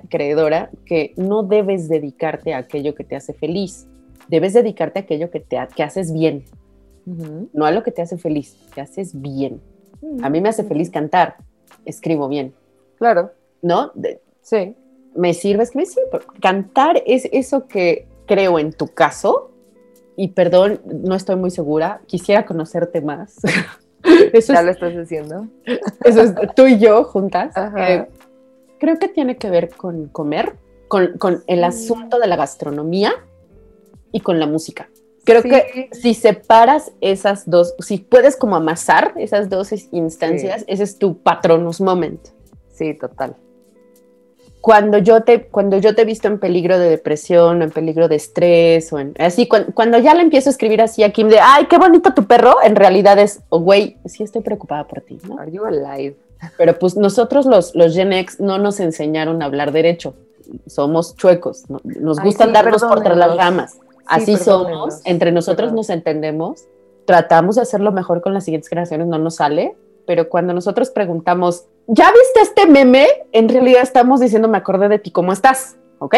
[0.09, 3.87] creedora que no debes dedicarte a aquello que te hace feliz,
[4.29, 6.45] debes dedicarte a aquello que, te, que haces bien,
[7.53, 9.61] no a lo que te hace feliz, te haces bien.
[10.23, 11.37] A mí me hace feliz cantar,
[11.85, 12.55] escribo bien.
[12.99, 13.33] Claro.
[13.63, 13.93] ¿No?
[14.41, 14.75] sí
[15.14, 16.01] me sirve escribir, sí,
[16.40, 19.51] cantar es eso que creo en tu caso,
[20.16, 23.37] y perdón, no estoy muy segura, quisiera conocerte más.
[24.33, 25.46] eso ya lo estás diciendo.
[26.05, 27.55] Eso es tú y yo juntas.
[27.77, 28.07] Eh,
[28.79, 30.57] creo que tiene que ver con comer,
[30.88, 31.64] con, con el mm.
[31.64, 33.12] asunto de la gastronomía
[34.12, 34.88] y con la música.
[35.25, 40.99] Creo que si separas esas dos, si puedes como amasar esas dos instancias, ese es
[40.99, 42.20] tu patronus moment.
[42.73, 43.37] Sí, total
[44.61, 48.09] cuando yo te cuando yo te he visto en peligro de depresión o en peligro
[48.09, 51.38] de estrés o en así cuando, ya le empiezo a escribir así a Kim de
[51.40, 55.18] ay qué bonito tu perro en realidad es oh, güey sí estoy preocupada por ti
[55.27, 55.38] ¿no?
[55.38, 56.16] Are you alive?
[56.57, 60.14] pero pues nosotros los los Gen X no nos enseñaron a hablar derecho.
[60.66, 63.79] Somos chuecos nos gusta darnos por tras las ramas.
[64.07, 65.01] Así somos.
[65.05, 66.64] entre nosotros nos entendemos
[67.05, 69.77] tratamos de hacerlo mejor con las siguientes generaciones no nos sale
[70.11, 73.07] pero cuando nosotros preguntamos, ¿ya viste este meme?
[73.31, 75.77] En realidad estamos diciendo, me acordé de ti, ¿cómo estás?
[76.01, 76.16] ¿Ok?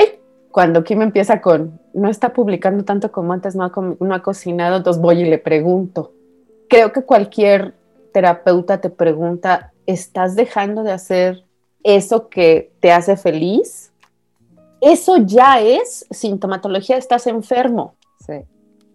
[0.50, 5.20] Cuando Kim empieza con, no está publicando tanto como antes, no ha, cocinado, entonces voy
[5.20, 6.14] y le pregunto.
[6.70, 7.74] Creo que cualquier
[8.14, 11.44] terapeuta te pregunta, ¿estás dejando de hacer
[11.82, 13.92] eso que te hace feliz?
[14.80, 17.94] Eso ya es sintomatología, estás enfermo.
[18.26, 18.40] Sí.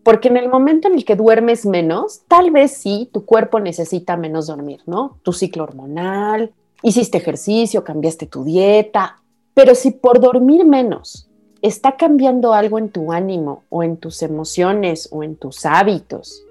[0.08, 4.16] Porque en el momento en el que duermes menos, tal vez sí, tu cuerpo necesita
[4.16, 5.18] menos dormir, ¿no?
[5.22, 9.22] Tu ciclo hormonal, hiciste ejercicio, cambiaste tu dieta,
[9.54, 11.30] pero si por dormir menos
[11.62, 16.42] está cambiando algo en tu ánimo o en tus emociones o en tus hábitos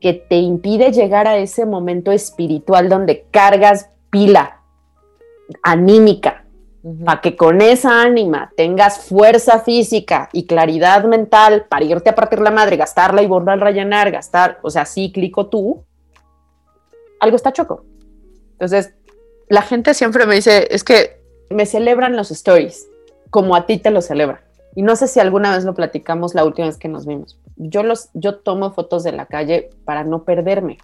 [0.00, 4.60] que te impide llegar a ese momento espiritual donde cargas pila
[5.64, 6.39] anímica
[7.04, 12.40] para que con esa ánima tengas fuerza física y claridad mental para irte a partir
[12.40, 15.84] la madre, gastarla y volver a rellenar, gastar, o sea, cíclico tú,
[17.20, 17.84] algo está choco.
[18.52, 18.94] Entonces,
[19.48, 22.88] la gente siempre me dice, es que me celebran los stories,
[23.28, 24.40] como a ti te lo celebran.
[24.74, 27.38] Y no sé si alguna vez lo platicamos la última vez que nos vimos.
[27.56, 30.78] Yo, los, yo tomo fotos de la calle para no perderme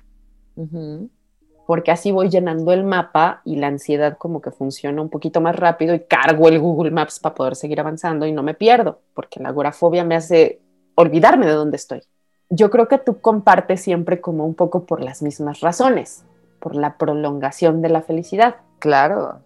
[1.66, 5.56] porque así voy llenando el mapa y la ansiedad como que funciona un poquito más
[5.56, 9.40] rápido y cargo el Google Maps para poder seguir avanzando y no me pierdo, porque
[9.40, 10.60] la agorafobia me hace
[10.94, 12.02] olvidarme de dónde estoy.
[12.48, 16.24] Yo creo que tú compartes siempre como un poco por las mismas razones,
[16.60, 18.56] por la prolongación de la felicidad.
[18.78, 19.40] Claro,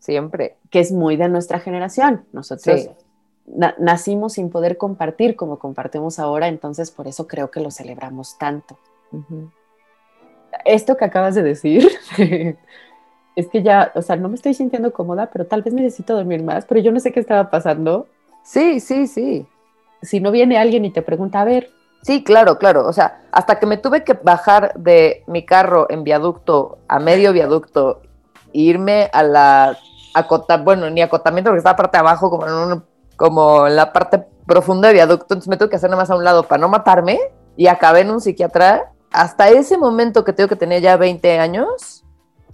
[0.00, 0.56] siempre.
[0.70, 2.24] Que es muy de nuestra generación.
[2.32, 2.90] Nosotros
[3.78, 8.76] nacimos sin poder compartir como compartimos ahora, entonces por eso creo que lo celebramos tanto
[10.64, 11.88] esto que acabas de decir,
[13.36, 16.42] es que ya, o sea, no me estoy sintiendo cómoda, pero tal vez necesito dormir
[16.42, 18.06] más, pero yo no sé qué estaba pasando.
[18.42, 19.46] Sí, sí, sí.
[20.02, 21.70] Si no viene alguien y te pregunta, a ver.
[22.02, 22.86] Sí, claro, claro.
[22.86, 27.32] O sea, hasta que me tuve que bajar de mi carro en viaducto a medio
[27.32, 28.02] viaducto
[28.52, 29.78] e irme a la
[30.14, 32.82] acota, bueno, ni acotamiento porque estaba parte de abajo, como en,
[33.16, 36.16] como en la parte profunda de viaducto, entonces me tuve que hacer nada más a
[36.16, 37.18] un lado para no matarme
[37.56, 42.04] y acabé en un psiquiatra hasta ese momento que tengo que tenía ya 20 años,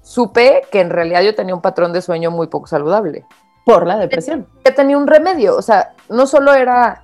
[0.03, 3.25] supe que en realidad yo tenía un patrón de sueño muy poco saludable.
[3.65, 4.47] Por la depresión.
[4.65, 7.03] Que tenía un remedio, o sea, no solo era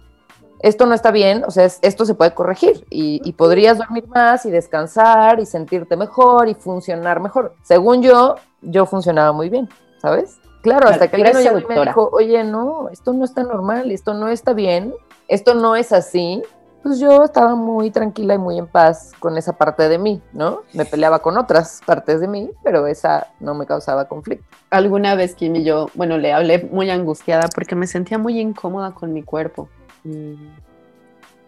[0.60, 4.50] esto no está bien, o sea, esto se puede corregir y, podrías dormir más y
[4.50, 7.54] descansar y sentirte mejor y funcionar mejor.
[7.62, 9.68] Según yo, yo funcionaba muy bien,
[10.00, 10.38] ¿sabes?
[10.62, 14.54] Claro, hasta que alguien me dijo, oye, no, esto no está normal, esto no está
[14.54, 14.94] bien,
[15.28, 16.42] esto no es así,
[16.86, 20.60] pues yo estaba muy tranquila y muy en paz con esa parte de mí, ¿no?
[20.72, 24.46] Me peleaba con otras partes de mí, pero esa no me causaba conflicto.
[24.70, 28.92] Alguna vez Kim y yo, bueno, le hablé muy angustiada porque me sentía muy incómoda
[28.92, 29.68] con mi cuerpo.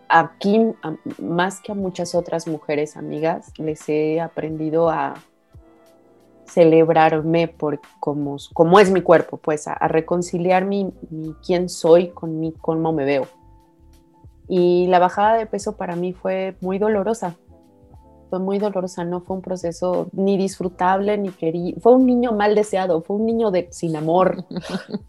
[0.08, 0.74] a Kim,
[1.22, 5.14] más que a muchas otras mujeres amigas, les he aprendido a
[6.46, 12.50] celebrarme por cómo, es mi cuerpo, pues a, reconciliar mi, mi, quién soy con mi,
[12.50, 13.37] cómo me veo
[14.48, 17.36] y la bajada de peso para mí fue muy dolorosa.
[18.30, 21.80] Fue muy dolorosa, no fue un proceso ni disfrutable ni querido.
[21.80, 24.44] Fue un niño mal deseado, fue un niño de, sin amor.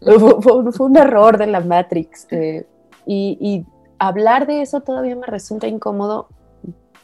[0.40, 2.26] fue, un, error de la Matrix.
[2.30, 2.66] Eh,
[3.06, 3.66] y,
[3.98, 6.28] hablar de eso todavía me resulta incómodo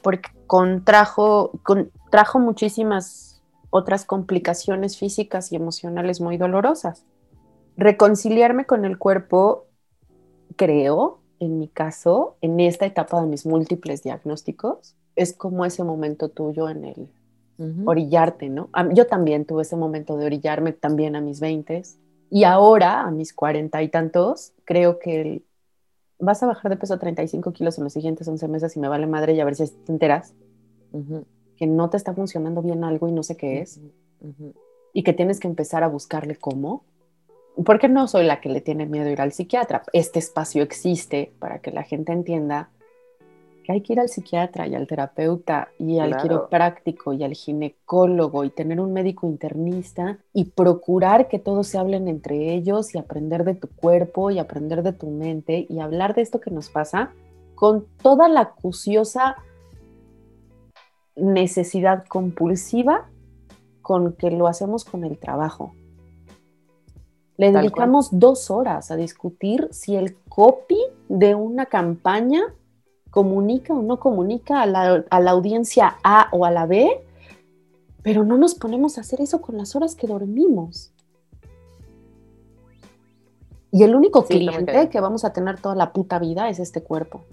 [0.00, 7.04] porque contrajo, contrajo muchísimas otras complicaciones físicas y emocionales muy dolorosas.
[7.76, 9.66] Reconciliarme con el cuerpo,
[10.56, 16.28] creo, en mi caso, en esta etapa de mis múltiples diagnósticos, es como ese momento
[16.28, 17.08] tuyo en el
[17.86, 18.68] orillarte, ¿no?
[18.92, 21.82] Yo también tuve ese momento de orillarme también a mis 20
[22.30, 25.42] y ahora, a mis cuarenta y tantos, creo que
[26.18, 28.88] vas a bajar de peso a 35 kilos en los siguientes 11 meses y me
[28.88, 30.34] vale madre y a ver si te enteras
[31.56, 33.80] que no te está funcionando bien algo y no sé qué es.
[34.92, 36.84] Y que tienes que empezar a buscarle cómo
[37.64, 39.82] porque no soy la que le tiene miedo ir al psiquiatra.
[39.92, 42.70] Este espacio existe para que la gente entienda
[43.64, 48.44] que hay que ir al psiquiatra y al terapeuta y al quiropráctico y al ginecólogo
[48.44, 53.42] y tener un médico internista y procurar que todos se hablen entre ellos y aprender
[53.42, 57.10] de tu cuerpo y aprender de tu mente y hablar de esto que nos pasa
[57.56, 59.34] con toda la acuciosa
[61.16, 63.08] necesidad compulsiva
[63.82, 65.74] con que lo hacemos con el trabajo.
[67.36, 72.42] Le dedicamos dos horas a discutir si el copy de una campaña
[73.10, 76.88] comunica o no comunica a la, audiencia A o a la B,
[78.02, 80.92] pero no nos ponemos a hacer eso con las horas que dormimos.
[83.70, 87.24] Y el único cliente que vamos a tener toda la puta vida es este cuerpo.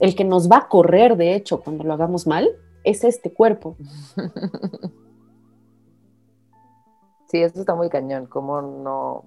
[0.00, 2.48] El que nos va a correr, de hecho, cuando lo hagamos mal,
[2.82, 3.76] es este cuerpo.
[7.30, 9.24] Sí, eso está muy cañón, como no,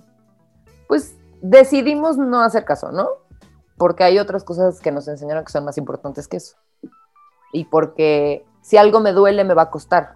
[0.90, 3.08] pues decidimos no hacer caso, ¿no?
[3.78, 6.58] Porque hay otras cosas que nos enseñaron que son más importantes que eso.
[7.54, 10.16] Y porque si algo me duele, me va a costar.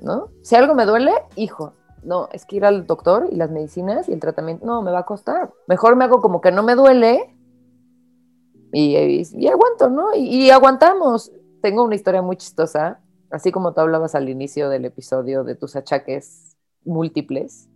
[0.00, 0.30] ¿No?
[0.42, 4.12] Si algo me duele, hijo, no, es que ir al doctor y las medicinas y
[4.12, 5.52] el tratamiento, no, me va a costar.
[5.66, 7.36] Mejor me hago como que no me duele
[8.72, 10.14] y, aguanto, ¿no?
[10.14, 11.32] y, aguantamos.
[11.60, 13.03] Tengo una historia muy chistosa
[13.34, 17.68] así como tú hablabas al inicio del episodio de tus achaques múltiples,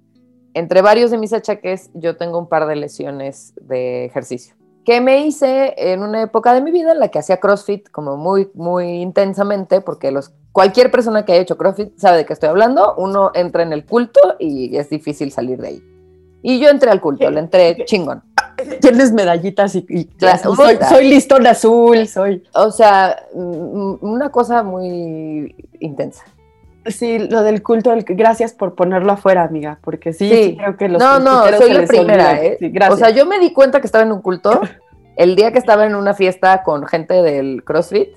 [0.55, 5.27] entre varios de mis achaques yo tengo un par de lesiones de ejercicio que me
[5.27, 9.03] hice en una época de mi vida en la que hacía CrossFit como muy, muy
[9.03, 13.31] intensamente, porque los, cualquier persona que haya hecho CrossFit sabe de qué estoy hablando, uno
[13.35, 15.83] entra en el culto y es difícil salir de ahí.
[16.43, 18.23] Y yo entré al culto, le entré chingón.
[18.81, 20.11] Tienes medallitas y,
[20.43, 22.43] soy, soy, listón azul, soy.
[22.55, 26.25] O sea, mm, una cosa muy intensa.
[26.87, 31.19] Sí, lo del culto, gracias por ponerlo afuera, amiga, porque sí, creo que los No,
[31.19, 32.59] no, soy la primera, ¿eh?
[32.91, 34.61] o sea, yo me di cuenta que estaba en un culto
[35.17, 38.17] el día que estaba en una fiesta con gente del CrossFit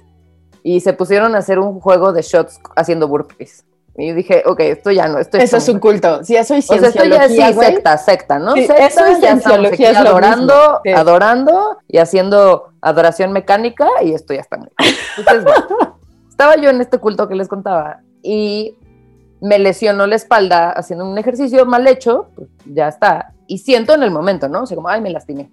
[0.64, 3.66] y se pusieron a hacer un juego de shots haciendo burpees.
[4.02, 6.24] Y yo dije, ok, esto ya no, esto Eso es un culto.
[6.24, 8.56] Sí, eso es cienciología, o sea, esto ya es secta, secta, ¿no?
[8.56, 8.74] eso
[9.06, 14.58] es cienciología, adorando, adorando y haciendo adoración mecánica y esto ya está
[15.18, 15.54] Entonces,
[16.30, 18.76] estaba yo en este culto que les contaba y
[19.40, 23.34] me lesionó la espalda haciendo un ejercicio mal hecho, pues ya está.
[23.46, 24.64] Y siento en el momento, ¿no?
[24.64, 25.52] O sea, como, ay, me lastimé.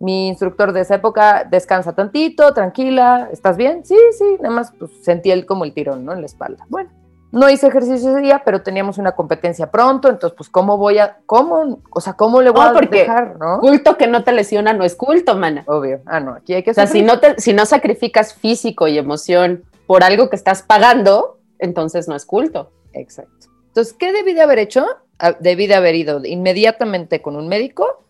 [0.00, 3.84] Mi instructor de esa época, descansa tantito, tranquila, ¿estás bien?
[3.84, 6.12] Sí, sí, nada más pues, sentí el, como el tirón, ¿no?
[6.12, 6.64] En la espalda.
[6.68, 6.90] Bueno,
[7.32, 11.18] no hice ejercicio ese día, pero teníamos una competencia pronto, entonces, pues, ¿cómo voy a,
[11.26, 13.60] cómo, o sea, cómo le voy a dejar, no?
[13.60, 15.62] Culto que no te lesiona no es culto, mana.
[15.66, 16.00] Obvio.
[16.06, 18.98] Ah, no, aquí hay que O sea, si no, te, si no sacrificas físico y
[18.98, 22.72] emoción por algo que estás pagando, entonces no es culto.
[22.92, 23.46] Exacto.
[23.68, 24.84] Entonces, ¿qué debí de haber hecho?
[25.18, 28.02] Ah, debí de haber ido inmediatamente con un médico.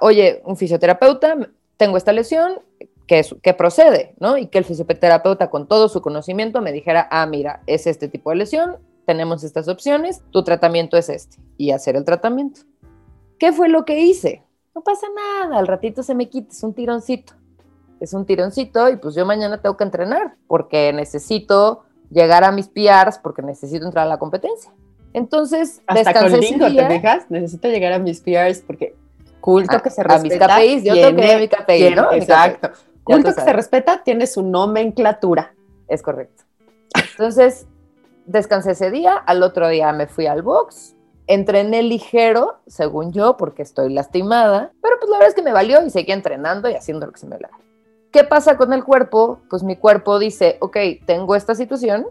[0.00, 1.36] Oye, un fisioterapeuta,
[1.76, 2.60] tengo esta lesión,
[3.06, 4.36] que, que procede, ¿no?
[4.36, 8.30] Y que el fisioterapeuta con todo su conocimiento me dijera, ah, mira, es este tipo
[8.30, 12.62] de lesión, tenemos estas opciones, tu tratamiento es este, y hacer el tratamiento.
[13.38, 14.42] ¿Qué fue lo que hice?
[14.74, 17.34] No pasa nada, al ratito se me quita, es un tironcito.
[17.98, 22.68] Es un tironcito y pues yo mañana tengo que entrenar porque necesito llegar a mis
[22.68, 24.70] PRs porque necesito entrar a la competencia.
[25.14, 28.94] Entonces, hasta con lingo te dejas, necesito llegar a mis PRs porque
[29.40, 30.56] culto que se respeta.
[30.56, 32.12] A mis KPIs, yo tengo que mi KPI, ¿no?
[32.12, 32.70] Exacto.
[33.06, 35.54] Culto que se respeta tiene su nomenclatura.
[35.86, 36.42] Es correcto.
[37.12, 37.68] Entonces,
[38.24, 40.96] descansé ese día, al otro día me fui al box,
[41.28, 45.84] entrené ligero, según yo, porque estoy lastimada, pero pues la verdad es que me valió
[45.84, 47.50] y seguí entrenando y haciendo lo que se me haga.
[48.10, 49.38] ¿Qué pasa con el cuerpo?
[49.48, 52.06] Pues mi cuerpo dice, ok, tengo esta situación,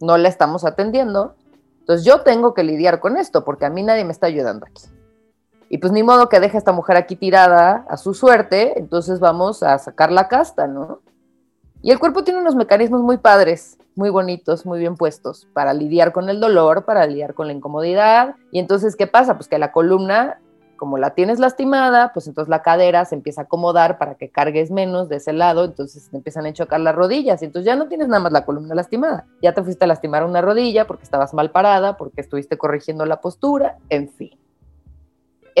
[0.00, 1.36] no la estamos atendiendo,
[1.78, 4.82] entonces yo tengo que lidiar con esto porque a mí nadie me está ayudando aquí.
[5.68, 9.20] Y pues ni modo que deje a esta mujer aquí tirada a su suerte, entonces
[9.20, 11.00] vamos a sacar la casta, ¿no?
[11.82, 16.12] Y el cuerpo tiene unos mecanismos muy padres, muy bonitos, muy bien puestos para lidiar
[16.12, 18.34] con el dolor, para lidiar con la incomodidad.
[18.50, 19.36] Y entonces, ¿qué pasa?
[19.36, 20.38] Pues que la columna
[20.78, 24.70] como la tienes lastimada, pues entonces la cadera se empieza a acomodar para que cargues
[24.70, 27.88] menos de ese lado, entonces te empiezan a chocar las rodillas y entonces ya no
[27.88, 31.34] tienes nada más la columna lastimada, ya te fuiste a lastimar una rodilla porque estabas
[31.34, 34.30] mal parada, porque estuviste corrigiendo la postura, en fin.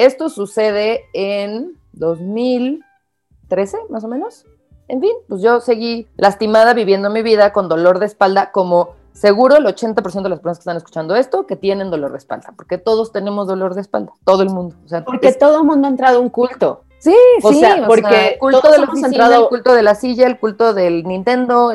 [0.04, 4.46] Esto sucede en 2013, más o menos.
[4.86, 9.56] En fin, pues yo seguí lastimada viviendo mi vida con dolor de espalda como seguro
[9.56, 12.78] el 80% de las personas que están escuchando esto que tienen dolor de espalda, porque
[12.78, 14.76] todos tenemos dolor de espalda, todo el mundo.
[15.04, 16.84] porque todo el mundo ha entrado a un culto.
[17.00, 20.74] Sí, sí, porque el culto de la oficina, el culto de la silla, el culto
[20.74, 21.72] del Nintendo,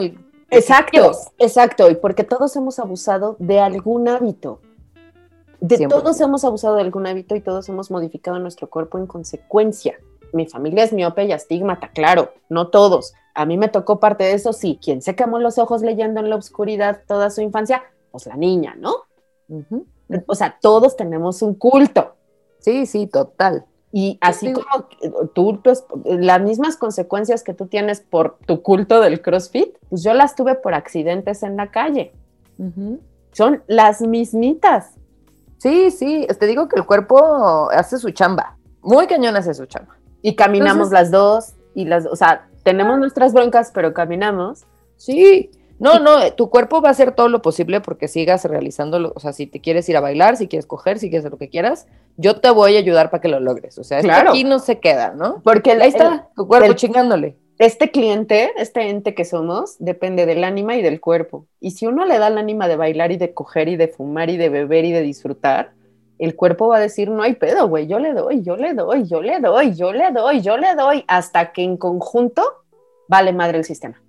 [0.50, 4.60] Exacto, exacto, y porque todos hemos abusado de algún hábito.
[5.66, 9.98] De todos hemos abusado de algún hábito y todos hemos modificado nuestro cuerpo en consecuencia.
[10.34, 14.34] Mi familia es miope y astigmata, claro, no todos, a mí me tocó parte de
[14.34, 14.78] eso, sí.
[14.84, 17.82] ¿Quién se quemó los ojos leyendo en la oscuridad toda su infancia?
[18.12, 18.94] Pues la niña, ¿no?
[20.28, 22.16] O sea, todos tenemos un culto.
[22.60, 23.66] Sí, sí, total.
[23.94, 24.90] Y así como
[25.34, 30.14] tú, pues, las mismas consecuencias que tú tienes por tu culto del CrossFit, pues yo
[30.14, 32.12] las tuve por accidentes en la calle.
[33.32, 34.96] Son las mismitas.
[35.64, 38.58] Sí, sí, te digo que el cuerpo hace su chamba.
[38.82, 39.96] Muy cañón hace su chamba.
[40.22, 44.66] Y caminamos las dos y las, o sea, tenemos nuestras broncas, pero caminamos.
[44.98, 49.14] Sí, no, no, tu cuerpo va a hacer todo lo posible porque sigas realizándolo.
[49.16, 51.38] O sea, si te quieres ir a bailar, si quieres coger, si quieres hacer lo
[51.38, 53.78] que quieras, yo te voy a ayudar para que lo logres.
[53.78, 54.32] O sea, claro.
[54.32, 55.42] aquí no se queda, ¿no?
[55.46, 57.38] Porque ahí está tu cuerpo chingándole.
[57.64, 61.48] Este cliente, este ente que somos, depende del ánima y del cuerpo.
[61.62, 64.30] Y si uno le da el ánima de bailar y de coger y de fumar
[64.30, 65.72] y de beber y de disfrutar,
[66.20, 69.08] el cuerpo va a decir, no hay pedo, güey, yo le doy, yo le doy,
[69.08, 72.44] yo le doy, yo le doy, yo le doy, hasta que en conjunto
[73.08, 74.02] vale madre el sistema.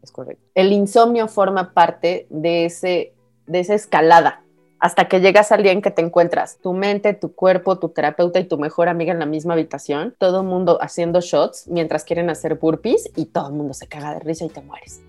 [0.00, 0.44] Es correcto.
[0.54, 3.14] El insomnio forma parte de, ese,
[3.48, 4.44] de esa escalada,
[4.78, 8.38] hasta que llegas al día en que te encuentras tu mente, tu cuerpo, tu terapeuta
[8.38, 12.30] y tu mejor amiga en la misma habitación, todo el mundo haciendo shots mientras quieren
[12.30, 15.00] hacer burpees y todo el mundo se caga de risa y te mueres,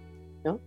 [0.43, 0.59] ¿no?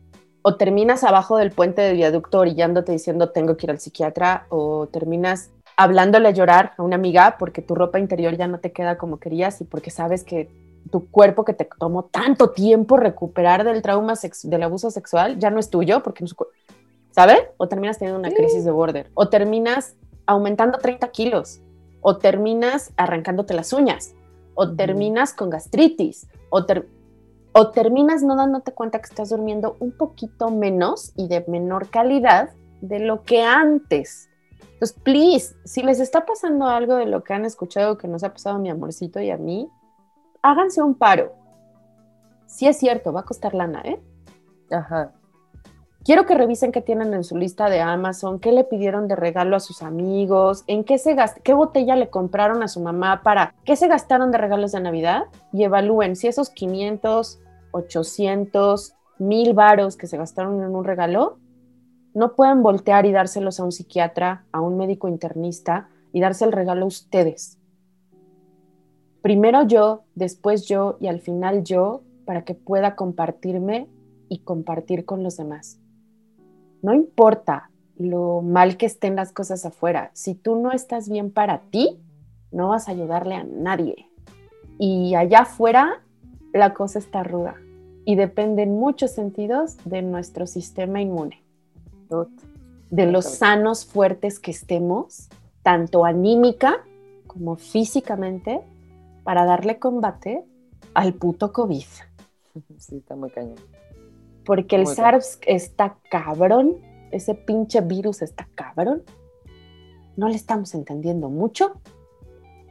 [0.42, 4.86] O terminas abajo del puente de viaducto orillándote diciendo tengo que ir al psiquiatra, o
[4.86, 8.98] terminas hablándole a llorar a una amiga porque tu ropa interior ya no te queda
[8.98, 10.48] como querías y porque sabes que
[10.90, 15.58] tu cuerpo que te tomó tanto tiempo recuperar del trauma del abuso sexual ya no
[15.58, 16.24] es tuyo porque
[17.10, 17.38] ¿sabes?
[17.56, 19.96] O terminas teniendo una crisis de border, o terminas
[20.26, 21.60] aumentando 30 kilos,
[22.00, 24.14] o terminas arrancándote las uñas,
[24.54, 26.64] o terminas con gastritis, o,
[27.52, 32.50] o terminas no dándote cuenta que estás durmiendo un poquito menos y de menor calidad
[32.80, 34.28] de lo que antes.
[34.72, 38.32] Entonces, please, si les está pasando algo de lo que han escuchado que nos ha
[38.32, 39.68] pasado a mi amorcito y a mí,
[40.42, 41.34] háganse un paro.
[42.46, 44.00] Sí es cierto, va a costar lana, ¿eh?
[44.70, 45.12] Ajá.
[46.02, 49.54] Quiero que revisen qué tienen en su lista de Amazon, qué le pidieron de regalo
[49.54, 53.76] a sus amigos, en qué se qué botella le compraron a su mamá para qué
[53.76, 57.40] se gastaron de regalos de Navidad y evalúen si esos 500,
[57.72, 61.36] 800, 1000 varos que se gastaron en un regalo
[62.14, 66.52] no pueden voltear y dárselos a un psiquiatra, a un médico internista y darse el
[66.52, 67.58] regalo a ustedes.
[69.20, 73.86] Primero yo, después yo y al final yo para que pueda compartirme
[74.30, 75.78] y compartir con los demás.
[76.82, 81.60] No importa lo mal que estén las cosas afuera, si tú no estás bien para
[81.70, 82.00] ti,
[82.50, 84.08] no vas a ayudarle a nadie.
[84.78, 86.02] Y allá afuera
[86.52, 87.56] la cosa está ruda
[88.04, 91.42] y depende en muchos sentidos de nuestro sistema inmune,
[92.90, 95.28] de los sanos, fuertes que estemos,
[95.62, 96.84] tanto anímica
[97.26, 98.62] como físicamente,
[99.22, 100.44] para darle combate
[100.94, 101.84] al puto COVID.
[102.78, 103.54] Sí, está muy cañón.
[104.44, 106.76] Porque el SARS está cabrón,
[107.10, 109.02] ese pinche virus está cabrón.
[110.16, 111.80] No le estamos entendiendo mucho.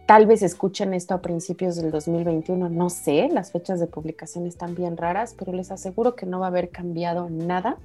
[0.08, 4.74] Tal vez escuchen esto a principios del 2021, no sé, las fechas de publicación están
[4.74, 7.78] bien raras, pero les aseguro que no va a haber cambiado nada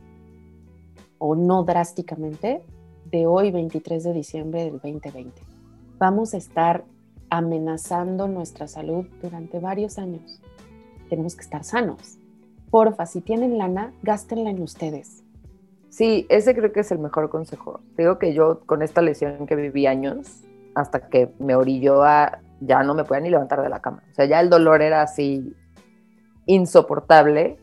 [1.19, 2.63] o no drásticamente
[3.11, 5.43] de hoy 23 de diciembre del 2020.
[5.99, 6.85] Vamos a estar
[7.29, 10.41] amenazando nuestra salud durante varios años.
[11.11, 12.19] Tenemos que estar sanos
[12.75, 15.23] porfa, si tienen lana, gástenla en ustedes.
[15.91, 17.79] Sí, ese creo que es el mejor consejo.
[17.97, 20.43] Digo que yo con esta lesión que viví años,
[20.75, 24.03] hasta que me orilló a, ya no me podía ni levantar de la cama.
[24.11, 25.55] O sea, ya el dolor era así
[26.47, 27.61] insoportable.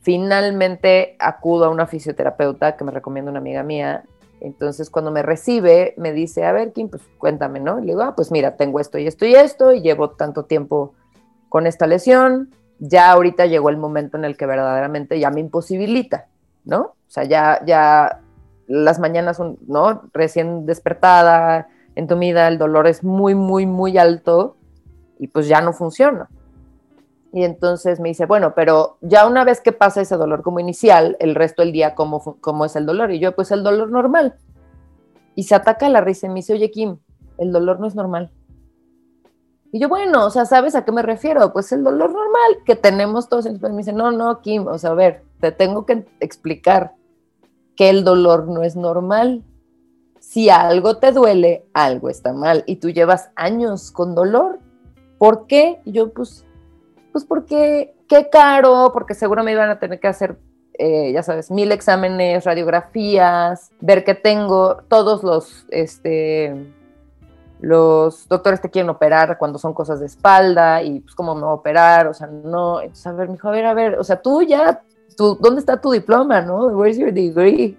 [0.00, 4.04] Finalmente acudo a una fisioterapeuta que me recomienda una amiga mía.
[4.38, 7.80] Entonces, cuando me recibe, me dice, a ver, Kim, pues cuéntame, ¿no?
[7.80, 10.44] Y le digo, ah, pues mira, tengo esto y esto y esto, y llevo tanto
[10.44, 10.94] tiempo
[11.48, 16.26] con esta lesión ya ahorita llegó el momento en el que verdaderamente ya me imposibilita,
[16.64, 16.80] ¿no?
[16.80, 18.20] O sea, ya, ya
[18.66, 20.02] las mañanas son, ¿no?
[20.12, 24.56] Recién despertada, entumida, el dolor es muy, muy, muy alto
[25.18, 26.28] y pues ya no funciona.
[27.32, 31.16] Y entonces me dice, bueno, pero ya una vez que pasa ese dolor como inicial,
[31.20, 33.12] el resto del día, ¿cómo, cómo es el dolor?
[33.12, 34.34] Y yo, pues el dolor normal.
[35.36, 36.98] Y se ataca la risa y me dice, oye, Kim,
[37.38, 38.32] el dolor no es normal.
[39.72, 41.52] Y yo, bueno, o sea, ¿sabes a qué me refiero?
[41.52, 43.46] Pues el dolor normal que tenemos todos.
[43.46, 46.94] Y me dice, no, no, Kim, o sea, a ver, te tengo que explicar
[47.76, 49.44] que el dolor no es normal.
[50.18, 52.64] Si algo te duele, algo está mal.
[52.66, 54.58] Y tú llevas años con dolor.
[55.18, 55.80] ¿Por qué?
[55.84, 56.44] Y yo, pues,
[57.12, 60.36] pues porque qué caro, porque seguro me iban a tener que hacer,
[60.78, 66.74] eh, ya sabes, mil exámenes, radiografías, ver que tengo todos los, este,
[67.60, 71.50] los doctores te quieren operar cuando son cosas de espalda y pues cómo me voy
[71.50, 74.04] a operar, o sea, no, entonces a ver, mi hijo, a ver, a ver, o
[74.04, 74.82] sea, tú ya,
[75.16, 76.66] tú, ¿dónde está tu diploma, no?
[76.68, 77.76] Where's your degree?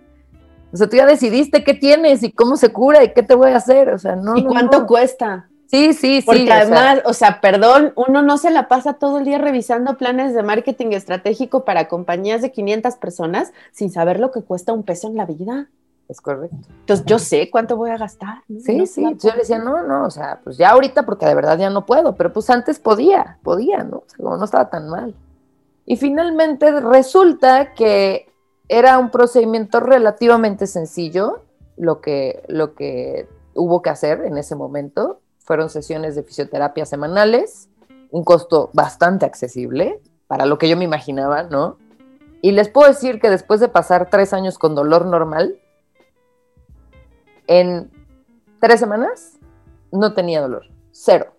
[0.74, 3.52] O sea, tú ya decidiste qué tienes y cómo se cura y qué te voy
[3.52, 4.38] a hacer, o sea, no.
[4.38, 5.48] ¿Y cuánto cuesta?
[5.72, 6.26] Sí, sí, sí.
[6.26, 10.34] Porque además, o sea, perdón, uno no se la pasa todo el día revisando planes
[10.34, 15.08] de marketing estratégico para compañías de 500 personas sin saber lo que cuesta un peso
[15.08, 15.70] en la vida.
[16.12, 16.58] Es correcto.
[16.82, 18.44] Entonces yo sé cuánto voy a gastar.
[18.50, 19.02] Sí, sí.
[19.18, 21.86] Yo le decía, no, no, o sea, pues ya ahorita porque de verdad ya no
[21.86, 24.00] puedo, pero pues antes podía, podía, ¿no?
[24.00, 25.16] O sea, como no estaba tan mal.
[25.86, 28.30] Y finalmente resulta que
[28.68, 31.44] era un procedimiento relativamente sencillo
[31.78, 35.22] lo que, lo que hubo que hacer en ese momento.
[35.40, 37.70] Fueron sesiones de fisioterapia semanales,
[38.10, 41.78] un costo bastante accesible para lo que yo me imaginaba, ¿no?
[42.42, 45.58] Y les puedo decir que después de pasar tres años con dolor normal,
[47.52, 47.92] en
[48.62, 49.38] tres semanas
[49.92, 51.34] no tenía dolor, cero.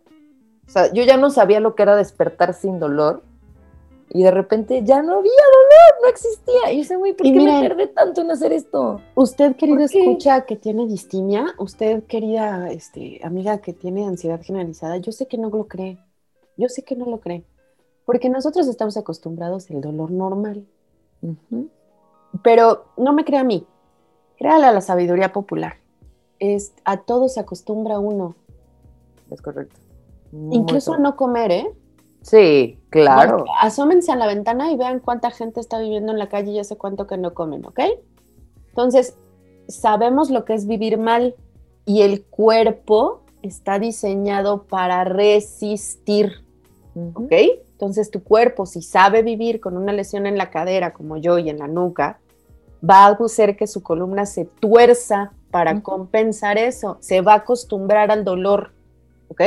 [0.67, 3.23] O sea, yo ya no sabía lo que era despertar sin dolor
[4.11, 6.73] y de repente ya no había dolor, no existía.
[6.73, 9.01] Y yo sé, güey, ¿por qué me perdí tanto en hacer esto?
[9.15, 15.13] Usted, querido escucha que tiene distimia, usted, querida este, amiga que tiene ansiedad generalizada, yo
[15.13, 15.99] sé que no lo cree.
[16.59, 17.45] Yo sé que no lo cree.
[18.05, 20.67] Porque nosotros estamos acostumbrados al dolor normal.
[22.43, 23.67] Pero no me crea a mí,
[24.37, 25.82] créale a la sabiduría popular
[26.43, 28.35] es a todo se acostumbra uno.
[29.31, 29.81] Es correcto.
[30.33, 31.71] Incluso a no comer, ¿eh?
[32.23, 33.45] Sí, claro.
[33.61, 36.77] asómense a la ventana y vean cuánta gente está viviendo en la calle y hace
[36.77, 37.81] cuánto que no comen, ¿ok?
[38.69, 39.17] Entonces,
[39.69, 41.35] sabemos lo que es vivir mal
[41.85, 46.45] y el cuerpo está diseñado para resistir,
[47.15, 47.33] ¿ok?
[47.73, 51.51] Entonces, tu cuerpo, si sabe vivir con una lesión en la cadera, como yo, y
[51.51, 52.21] en la nuca,
[52.89, 56.97] va a hacer que su columna se tuerza para compensar eso.
[56.99, 58.73] Se va a acostumbrar al dolor,
[59.29, 59.43] ¿ok?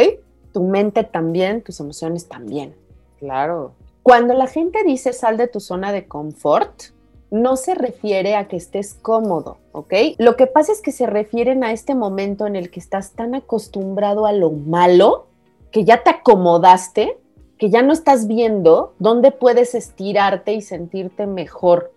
[0.53, 2.75] Tu mente también, tus emociones también.
[3.19, 3.73] Claro.
[4.03, 6.83] Cuando la gente dice sal de tu zona de confort,
[7.31, 9.93] no se refiere a que estés cómodo, ¿ok?
[10.19, 13.33] Lo que pasa es que se refieren a este momento en el que estás tan
[13.33, 15.25] acostumbrado a lo malo
[15.71, 17.17] que ya te acomodaste,
[17.57, 21.94] que ya no estás viendo dónde puedes estirarte y sentirte mejor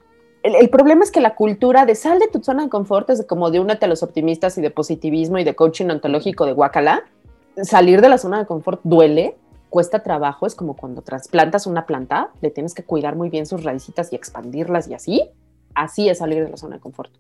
[0.55, 3.51] el, problema es que la cultura de sal de tu zona de confort es como
[3.51, 7.05] de únete a los optimistas y de positivismo y de coaching ontológico de Guacala.
[7.63, 9.37] Salir de la zona de confort duele,
[9.71, 13.65] cuesta trabajo, es como cuando trasplantas una planta, le tienes que cuidar muy bien sus
[13.65, 15.31] raícitas y expandirlas y así.
[15.75, 17.13] Así es salir de la zona de confort.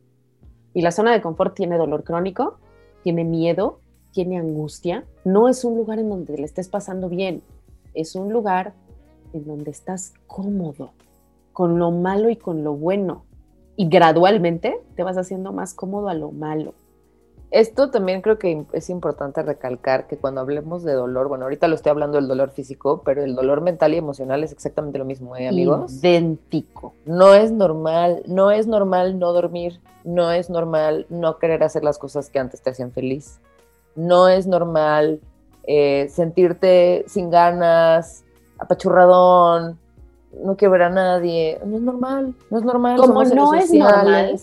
[0.74, 2.59] Y la zona de confort tiene dolor crónico,
[3.03, 3.81] tiene miedo,
[4.12, 5.05] tiene angustia.
[5.24, 7.43] No es un lugar en donde le estés pasando bien,
[7.95, 8.74] es un lugar
[9.33, 10.93] en donde estás cómodo
[11.59, 13.25] con lo malo y con lo bueno.
[13.75, 16.75] Y gradualmente te vas haciendo más cómodo a lo malo.
[17.51, 21.75] Esto también creo que es importante recalcar que cuando hablemos de dolor, bueno, ahorita lo
[21.75, 25.35] estoy hablando del dolor físico, pero el dolor mental y emocional es exactamente lo mismo,
[25.35, 25.95] ¿eh, amigos?
[25.95, 26.95] Idéntico.
[27.05, 31.99] No es normal, no es normal no dormir, no es normal no querer hacer las
[31.99, 33.41] cosas que antes te hacían feliz,
[33.97, 35.21] no es normal
[35.65, 38.25] eh, sentirte sin ganas,
[38.61, 39.77] apachurradón,
[40.33, 41.59] no quiero a nadie.
[41.64, 42.97] No es normal, no es normal.
[42.99, 44.41] Como no es normal,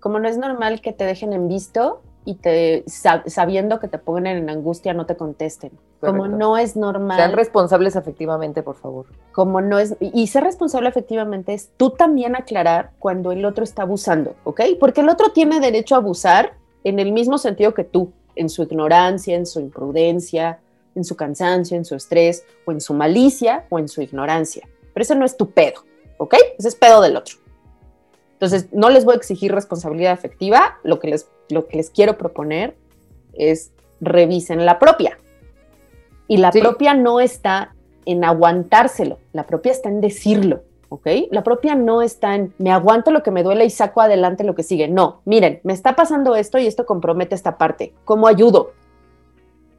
[0.00, 4.36] como no es normal que te dejen en visto y te sabiendo que te ponen
[4.36, 5.72] en angustia no te contesten.
[6.00, 7.18] Como no es normal.
[7.18, 9.06] Sean responsables efectivamente, por favor.
[9.32, 13.82] Como no es y ser responsable efectivamente es tú también aclarar cuando el otro está
[13.82, 14.62] abusando, ¿ok?
[14.78, 16.54] Porque el otro tiene derecho a abusar
[16.84, 20.60] en el mismo sentido que tú, en su ignorancia, en su imprudencia,
[20.94, 24.66] en su cansancio, en su estrés, o en su malicia, o en su ignorancia
[25.00, 25.80] pero eso no es tu pedo,
[26.18, 26.34] ¿ok?
[26.58, 27.36] Ese es pedo del otro.
[28.34, 32.18] Entonces, no les voy a exigir responsabilidad afectiva, lo que les, lo que les quiero
[32.18, 32.76] proponer
[33.32, 33.72] es
[34.02, 35.16] revisen la propia.
[36.28, 37.74] Y la propia no está
[38.04, 41.06] en aguantárselo, la propia está en decirlo, ¿ok?
[41.30, 44.54] La propia no está en me aguanto lo que me duele y saco adelante lo
[44.54, 44.86] que sigue.
[44.86, 47.94] No, miren, me está pasando esto y esto compromete esta parte.
[48.04, 48.72] ¿Cómo ayudo?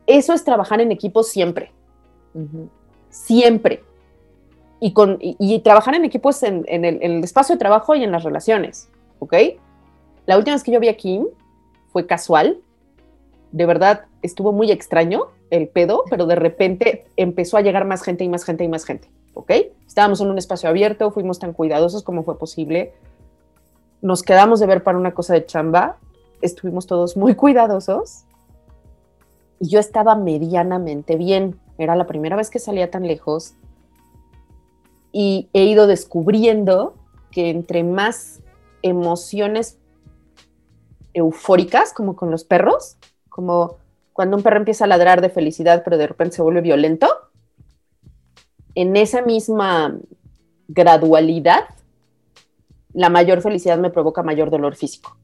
[0.08, 1.72] Eso es trabajar en equipo siempre.
[3.12, 3.84] Siempre
[4.84, 8.90] y, con, y, trabajar en equipos en, el, espacio de trabajo y en las relaciones,
[9.20, 9.36] ¿ok?
[10.26, 11.28] La última vez que yo vi a Kim
[11.94, 12.58] fue casual,
[13.52, 18.24] de verdad estuvo muy extraño el pedo, pero de repente empezó a llegar más gente
[18.24, 19.52] y más gente y más gente, ¿ok?
[19.86, 22.92] Estábamos en un espacio abierto, fuimos tan cuidadosos como fue posible,
[24.02, 25.98] nos quedamos de ver para una cosa de chamba,
[26.42, 28.24] estuvimos todos muy cuidadosos.
[29.60, 33.54] Y yo estaba medianamente bien, era la primera vez que salía tan lejos,
[35.12, 36.95] y he ido descubriendo
[37.32, 38.41] que entre más
[38.82, 39.78] emociones
[41.14, 42.97] eufóricas, como con los perros,
[43.30, 43.78] como
[44.14, 47.07] cuando un perro empieza a ladrar de felicidad, pero de repente se vuelve violento,
[48.76, 49.97] en esa misma
[50.68, 51.66] gradualidad,
[52.93, 55.18] la mayor felicidad me provoca mayor dolor físico.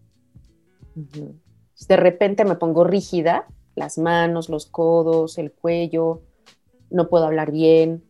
[0.95, 6.21] De repente me pongo rígida, las manos, los codos, el cuello,
[6.89, 8.03] no puedo hablar bien,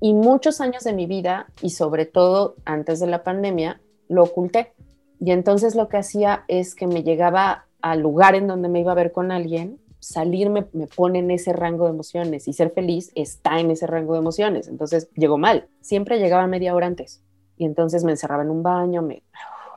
[0.00, 4.72] y muchos años de mi vida, y sobre todo antes de la pandemia, lo oculté.
[5.20, 8.92] Y entonces lo que hacía es que me llegaba al lugar en donde me iba
[8.92, 13.10] a ver con alguien, salir me, pone en ese rango de emociones y ser feliz
[13.14, 14.68] está en ese rango de emociones.
[14.68, 15.68] Entonces llegó mal.
[15.80, 17.22] Siempre llegaba media hora antes.
[17.56, 19.06] Y entonces me encerraba en un baño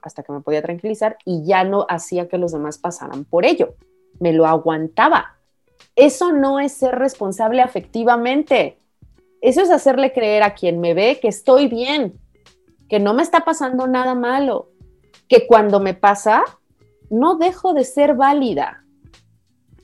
[0.04, 3.76] hasta que me podía tranquilizar y ya no hacía que los demás pasaran por ello.
[4.20, 5.38] Me lo aguantaba.
[5.96, 8.81] Eso no es ser responsable afectivamente.
[9.42, 12.14] Eso es hacerle creer a quien me ve que estoy bien,
[12.88, 14.70] que no me está pasando nada malo,
[15.28, 16.44] que cuando me pasa,
[17.10, 18.84] no dejo de ser válida.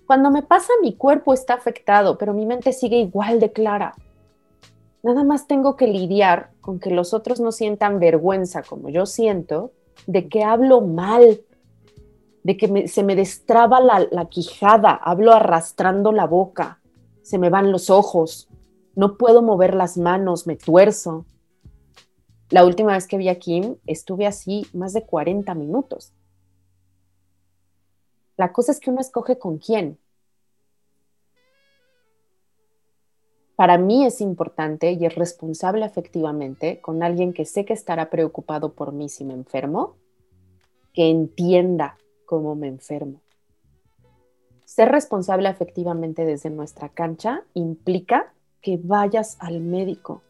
[0.06, 3.96] Cuando me pasa, mi cuerpo está afectado, pero mi mente sigue igual de clara.
[5.02, 9.72] Nada más tengo que lidiar con que los otros no sientan vergüenza como yo siento
[10.06, 11.42] de que hablo mal,
[12.44, 16.80] de que se me destraba la, la quijada, hablo arrastrando la boca,
[17.24, 18.48] se me van los ojos,
[18.98, 21.26] no puedo mover las manos, me tuerzo.
[22.50, 26.14] La última vez que vi a Kim estuve así más de 40 minutos.
[28.36, 30.00] La cosa es que uno escoge con quién.
[33.58, 38.74] para mí es importante y es responsable afectivamente con alguien que sé que estará preocupado
[38.74, 39.96] por mí si me enfermo,
[40.94, 43.20] que entienda cómo me enfermo.
[44.64, 48.32] Ser responsable afectivamente desde nuestra cancha implica
[48.68, 50.24] que vayas al médico,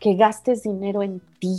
[0.00, 1.54] que gastes dinero en ti.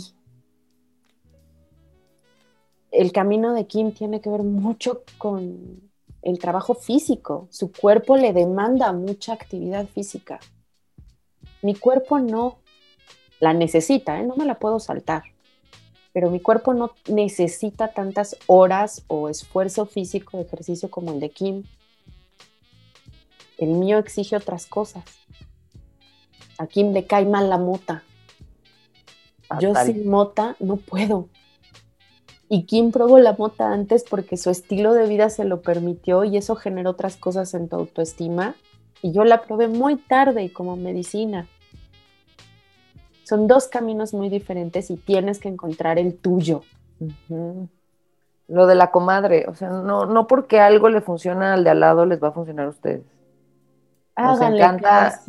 [2.90, 5.80] El camino de Kim tiene que ver mucho con
[6.22, 7.46] el trabajo físico.
[7.52, 10.40] Su cuerpo le demanda mucha actividad física.
[11.62, 12.58] Mi cuerpo no
[13.38, 14.26] la necesita, ¿eh?
[14.26, 15.22] no me la puedo saltar,
[16.12, 21.30] pero mi cuerpo no necesita tantas horas o esfuerzo físico de ejercicio como el de
[21.30, 21.62] Kim.
[23.58, 25.04] El mío exige otras cosas.
[26.58, 28.02] A Kim le cae mal la mota.
[29.60, 31.28] Yo sin mota no puedo.
[32.48, 36.36] Y Kim probó la mota antes porque su estilo de vida se lo permitió y
[36.36, 38.54] eso generó otras cosas en tu autoestima.
[39.02, 41.46] Y yo la probé muy tarde y como medicina.
[43.22, 46.62] Son dos caminos muy diferentes y tienes que encontrar el tuyo.
[48.48, 51.80] Lo de la comadre, o sea, no, no porque algo le funciona al de al
[51.80, 53.04] lado les va a funcionar a ustedes.
[54.18, 55.20] Nos encanta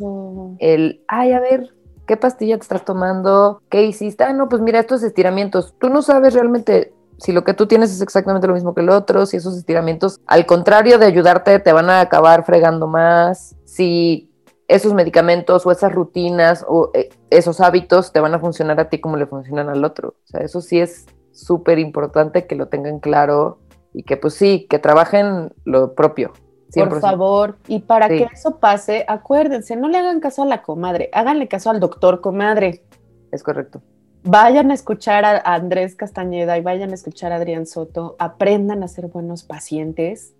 [0.58, 1.70] el, ay, a ver,
[2.06, 3.62] ¿qué pastilla te estás tomando?
[3.70, 4.24] ¿Qué hiciste?
[4.24, 5.74] Ah, no, pues mira, estos estiramientos.
[5.78, 8.88] Tú no sabes realmente si lo que tú tienes es exactamente lo mismo que el
[8.88, 14.30] otro, si esos estiramientos, al contrario de ayudarte, te van a acabar fregando más, si
[14.66, 19.00] esos medicamentos o esas rutinas o eh, esos hábitos te van a funcionar a ti
[19.00, 20.14] como le funcionan al otro.
[20.24, 23.58] O sea, eso sí es súper importante que lo tengan claro
[23.92, 26.32] y que pues sí, que trabajen lo propio.
[26.74, 31.10] Por favor, y para que eso pase, acuérdense, no le hagan caso a la comadre,
[31.12, 32.84] háganle caso al doctor comadre.
[33.32, 33.82] Es correcto
[34.22, 38.88] vayan a escuchar a Andrés Castañeda y vayan a escuchar a Adrián Soto, aprendan a
[38.88, 40.34] ser buenos pacientes,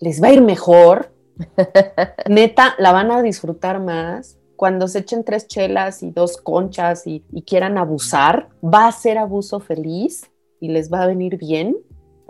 [0.00, 1.12] les va a ir mejor,
[2.28, 4.38] neta, la van a disfrutar más.
[4.56, 9.60] Cuando se echen tres chelas y dos conchas y, quieran abusar, va a ser abuso
[9.60, 10.30] feliz
[10.60, 11.76] y les va a venir bien.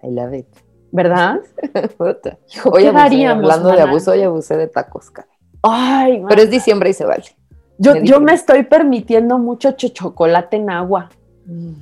[0.02, 0.65] I love it.
[0.92, 1.40] ¿Verdad?
[1.98, 5.28] hoy hablando de abuso, hoy abusé de tacos, cara.
[5.62, 7.24] Ay, Pero es diciembre y se vale.
[7.78, 11.10] Yo me, yo me estoy permitiendo mucho chocolate en agua.
[11.44, 11.72] Mm.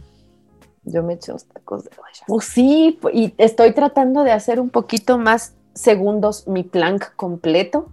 [0.85, 2.23] Yo me echo los tacos de guayas.
[2.27, 7.89] Pues sí, y estoy tratando de hacer un poquito más segundos mi plank completo.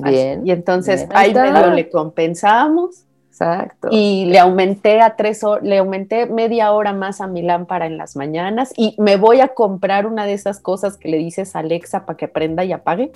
[0.00, 0.46] Bien.
[0.46, 3.07] y entonces ahí medio le compensamos.
[3.40, 3.88] Exacto.
[3.90, 8.16] Y le aumenté a tres le aumenté media hora más a mi lámpara en las
[8.16, 12.04] mañanas y me voy a comprar una de esas cosas que le dices a Alexa
[12.04, 13.12] para que prenda y apague.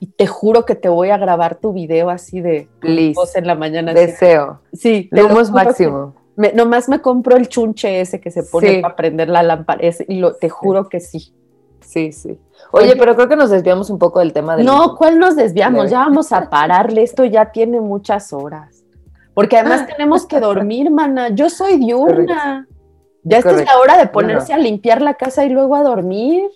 [0.00, 2.68] Y te juro que te voy a grabar tu video así de
[3.14, 3.92] voz en la mañana.
[3.92, 4.60] Deseo.
[4.72, 5.08] Sí.
[5.12, 6.14] Lumos máximo.
[6.34, 9.80] Me, nomás me compro el chunche ese que se pone para prender la lámpara.
[10.08, 11.32] y lo, te juro que sí.
[11.80, 12.38] Sí, sí.
[12.70, 14.64] Oye, pero creo que nos desviamos un poco del tema de.
[14.64, 15.90] No, ¿cuál nos desviamos?
[15.90, 17.02] Ya vamos a pararle.
[17.02, 18.77] Esto ya tiene muchas horas.
[19.38, 21.28] Porque además tenemos que dormir, mana.
[21.28, 22.66] Yo soy diurna.
[23.22, 26.50] Ya esta es la hora de ponerse a limpiar la casa y luego a dormir.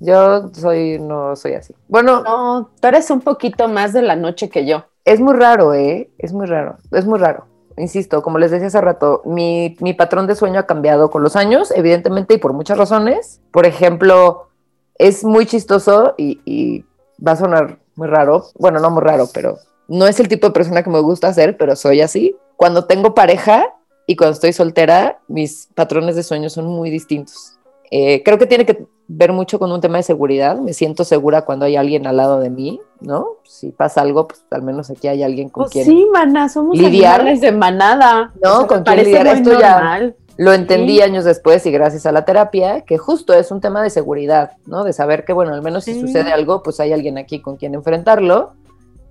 [0.00, 1.74] Yo soy, no soy así.
[1.88, 2.22] Bueno.
[2.22, 4.86] No, tú eres un poquito más de la noche que yo.
[5.04, 6.10] Es muy raro, ¿eh?
[6.16, 6.78] Es muy raro.
[6.90, 7.48] Es muy raro.
[7.76, 11.70] Insisto, como les decía hace rato, mi, patrón de sueño ha cambiado con los años,
[11.70, 13.42] evidentemente, y por muchas razones.
[13.50, 14.48] Por ejemplo,
[14.94, 16.86] es muy chistoso y, y
[17.22, 18.46] va a sonar muy raro.
[18.58, 19.58] Bueno, no muy raro, pero
[19.88, 22.36] no es el tipo de persona que me gusta ser, pero soy así.
[22.56, 23.66] Cuando tengo pareja
[24.06, 27.58] y cuando estoy soltera, mis patrones de sueño son muy distintos.
[27.90, 30.56] Eh, creo que tiene que ver mucho con un tema de seguridad.
[30.56, 33.36] Me siento segura cuando hay alguien al lado de mí, ¿no?
[33.44, 36.76] Si pasa algo, pues al menos aquí hay alguien con pues quien sí, maná, somos
[36.76, 37.38] lidiar.
[37.38, 38.32] de manada.
[38.42, 39.26] No, con quien lidiar.
[39.26, 43.60] Esto ya lo entendí años después y gracias a la terapia, que justo es un
[43.60, 44.84] tema de seguridad, ¿no?
[44.84, 47.74] De saber que, bueno, al menos si sucede algo, pues hay alguien aquí con quien
[47.74, 48.54] enfrentarlo.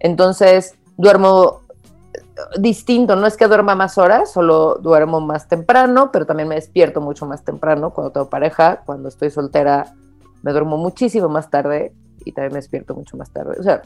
[0.01, 1.61] Entonces, duermo
[2.59, 6.99] distinto, no es que duerma más horas, solo duermo más temprano, pero también me despierto
[6.99, 9.93] mucho más temprano cuando tengo pareja, cuando estoy soltera
[10.41, 11.93] me duermo muchísimo más tarde
[12.25, 13.57] y también me despierto mucho más tarde.
[13.59, 13.83] O sea,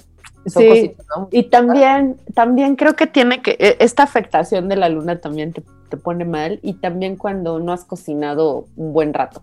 [0.47, 0.95] son sí.
[1.31, 5.63] Y también, también creo que tiene que, e, esta afectación de la luna también te,
[5.89, 9.41] te pone mal y también cuando no has cocinado un buen rato.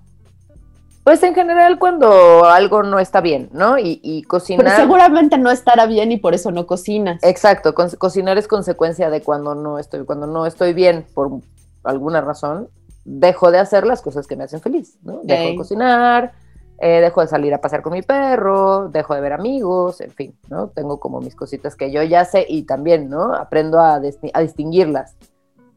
[1.04, 3.76] Pues en general cuando algo no está bien, ¿no?
[3.78, 4.64] Y, cocinar...
[4.64, 7.20] Pero seguramente no estará bien y por eso no cocinas.
[7.24, 11.40] Exacto, cocinar es consecuencia de cuando no estoy, cuando no estoy bien por
[11.82, 12.68] alguna razón,
[13.04, 15.20] dejo de hacer las cosas que me hacen feliz, ¿no?
[15.24, 16.32] Dejo de cocinar,
[16.78, 20.38] eh, dejo de salir a pasear con mi perro, dejo de ver amigos, en fin,
[20.48, 20.68] ¿no?
[20.68, 23.34] Tengo como mis cositas que yo ya sé y también, ¿no?
[23.34, 25.16] Aprendo a, a distinguirlas.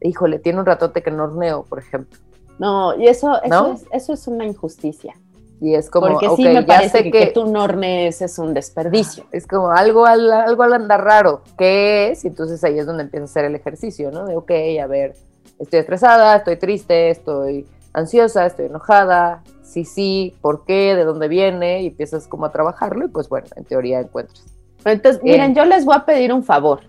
[0.00, 2.16] Híjole, tiene un ratote que no horneo, por ejemplo
[2.58, 5.14] no, y eso, eso, es, eso es una injusticia.
[5.60, 7.50] Y es como, Porque sí me parece que, que, tú
[7.96, 9.24] es un desperdicio.
[9.32, 11.42] Es como algo, algo al andar raro.
[11.56, 12.24] ¿Qué es?
[12.24, 14.26] Y entonces ahí es donde empieza a hacer el ejercicio, ¿no?
[14.26, 14.50] De, ok,
[14.82, 15.14] a ver,
[15.58, 20.94] estoy estresada, estoy triste, estoy ansiosa, estoy enojada, sí, sí, ¿por qué?
[20.94, 21.82] ¿De dónde viene?
[21.82, 24.44] Y empiezas como a trabajarlo y pues bueno, en teoría encuentras.
[24.84, 26.80] Entonces, miren, yo les voy a pedir un favor.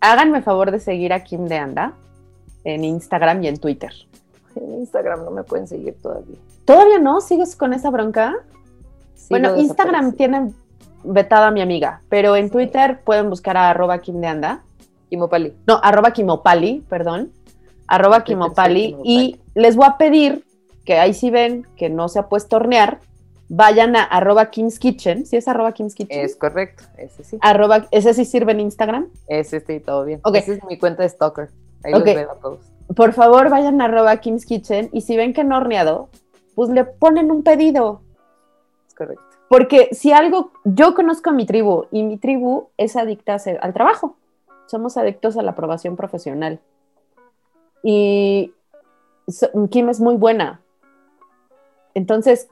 [0.00, 1.92] Háganme favor de seguir a Kim de Anda
[2.64, 3.92] en Instagram y en Twitter.
[4.56, 6.36] En Instagram no me pueden seguir todavía.
[6.64, 7.20] ¿Todavía no?
[7.20, 8.34] ¿Sigues con esa bronca?
[9.30, 10.52] bueno, Instagram tiene
[11.02, 14.62] vetada a mi amiga, pero en Twitter pueden buscar a arroba Kim de Anda.
[15.10, 15.54] Kimopali.
[15.66, 17.30] No, arroba Kimopali, perdón.
[17.86, 18.96] Arroba Kimopali.
[19.04, 20.44] Y les voy a pedir
[20.84, 23.00] que ahí sí ven que no se ha puesto a hornear,
[23.48, 25.26] vayan a arroba Kim's Kitchen.
[25.26, 26.20] ¿Sí es arroba Kim's Kitchen?
[26.20, 27.38] Es correcto, ese sí.
[27.40, 29.08] Arroba, ¿Ese sí sirve en Instagram?
[29.28, 30.20] Ese sí, todo bien.
[30.24, 30.36] Ok.
[30.36, 31.50] Esa es mi cuenta de Stalker.
[31.82, 32.60] Ahí los veo a todos.
[32.94, 36.08] Por favor, vayan a arroba Kim's Kitchen y si ven que no horneado,
[36.54, 38.02] pues le ponen un pedido.
[38.86, 39.24] Es correcto.
[39.48, 44.16] Porque si algo, yo conozco a mi tribu y mi tribu es adicta al trabajo.
[44.66, 46.60] Somos adictos a la aprobación profesional.
[47.82, 48.52] Y
[49.70, 50.60] Kim es muy buena.
[51.94, 52.48] Entonces,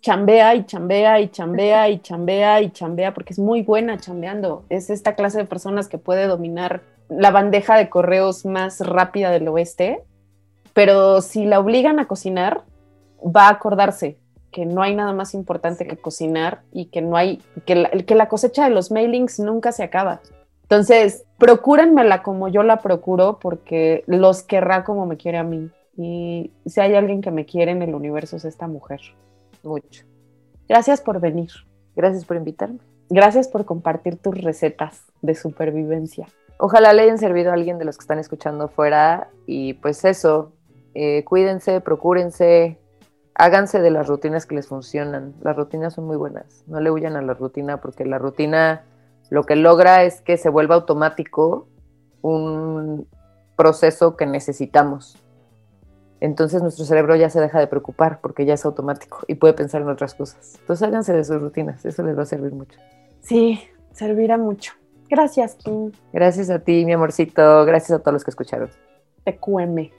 [0.00, 4.64] chambea y chambea y chambea y chambea y chambea porque es muy buena chambeando.
[4.68, 6.82] Es esta clase de personas que puede dominar
[7.18, 10.02] la bandeja de correos más rápida del oeste,
[10.72, 12.62] pero si la obligan a cocinar,
[13.24, 14.18] va a acordarse
[14.50, 18.14] que no hay nada más importante que cocinar y que no hay, que la, que
[18.14, 20.20] la cosecha de los mailings nunca se acaba.
[20.62, 25.70] Entonces, procúrenmela como yo la procuro porque los querrá como me quiere a mí.
[25.96, 29.00] Y si hay alguien que me quiere en el universo es esta mujer.
[29.62, 30.04] Mucho.
[30.68, 31.50] Gracias por venir.
[31.94, 32.78] Gracias por invitarme.
[33.10, 36.26] Gracias por compartir tus recetas de supervivencia.
[36.64, 40.52] Ojalá le hayan servido a alguien de los que están escuchando fuera y pues eso,
[40.94, 42.78] eh, cuídense, procúrense,
[43.34, 45.34] háganse de las rutinas que les funcionan.
[45.42, 46.62] Las rutinas son muy buenas.
[46.68, 48.84] No le huyan a la rutina porque la rutina
[49.30, 51.66] lo que logra es que se vuelva automático
[52.20, 53.08] un
[53.56, 55.22] proceso que necesitamos
[56.22, 59.82] entonces nuestro cerebro ya se deja de preocupar porque ya es automático y puede pensar
[59.82, 60.56] en otras cosas.
[60.60, 62.78] Entonces háganse de sus rutinas, eso les va a servir mucho.
[63.22, 63.60] Sí,
[63.90, 64.72] servirá mucho.
[65.08, 65.92] Gracias, Kim.
[66.12, 67.64] Gracias a ti, mi amorcito.
[67.64, 68.70] Gracias a todos los que escucharon.
[69.24, 69.90] TQM.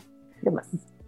[0.42, 0.68] ¿Qué más?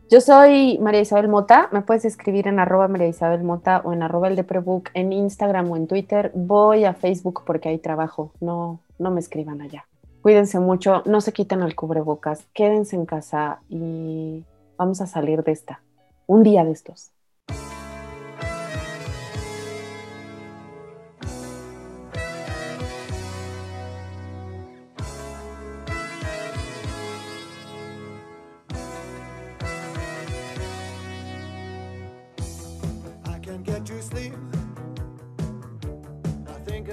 [0.10, 1.70] Yo soy María Isabel Mota.
[1.72, 5.12] Me puedes escribir en arroba María Isabel Mota o en arroba el de Prebook en
[5.12, 6.32] Instagram o en Twitter.
[6.36, 8.32] Voy a Facebook porque hay trabajo.
[8.39, 9.88] No, no me escriban allá.
[10.22, 11.02] Cuídense mucho.
[11.06, 12.46] No se quiten el cubrebocas.
[12.54, 14.43] Quédense en casa y
[14.78, 15.82] Vamos a salir de esta.
[16.28, 17.12] Un día de estos.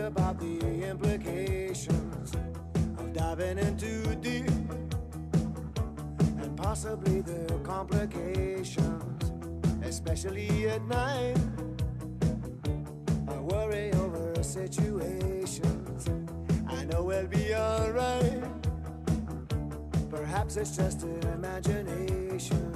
[0.02, 2.34] About the implications
[2.98, 4.48] of diving into deep
[6.40, 9.32] and possibly the complications,
[9.84, 11.36] especially at night.
[13.28, 16.08] I worry over situations.
[16.68, 18.42] I know we'll be alright.
[20.10, 22.71] Perhaps it's just an imagination.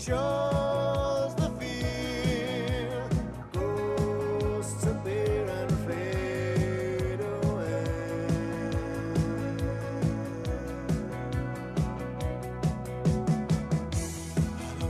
[0.00, 3.04] shows the fear.
[3.52, 7.84] Ghosts appear and fade away.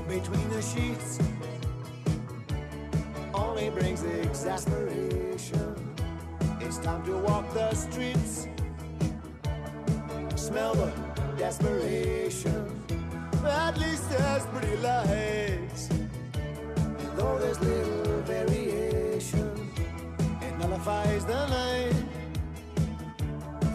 [0.09, 1.19] Between the sheets
[3.35, 5.75] only brings exasperation.
[6.61, 8.47] It's time to walk the streets
[10.37, 10.91] smell the
[11.39, 12.70] desperation.
[13.51, 16.09] At least there's pretty lights, and
[17.17, 19.71] though there's little variation,
[20.41, 21.95] it nullifies the night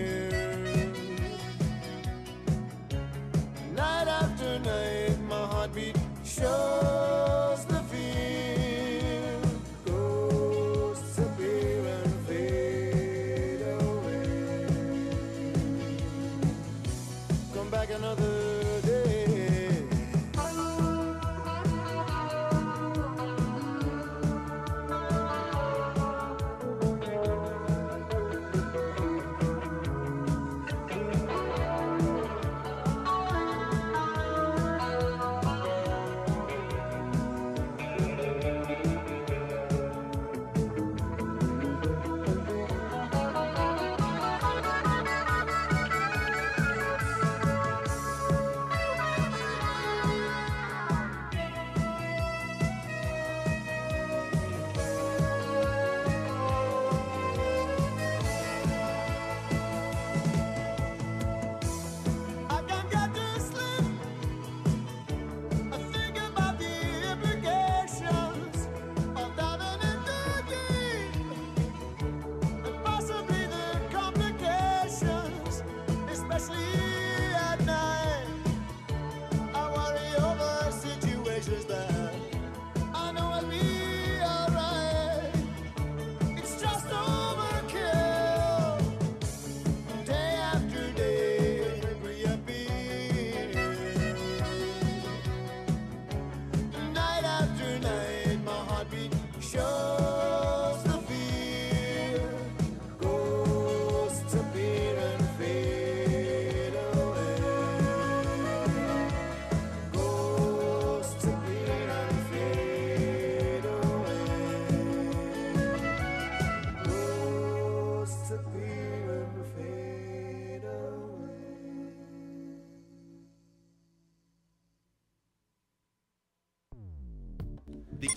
[3.74, 7.34] Night after night, my heartbeat shows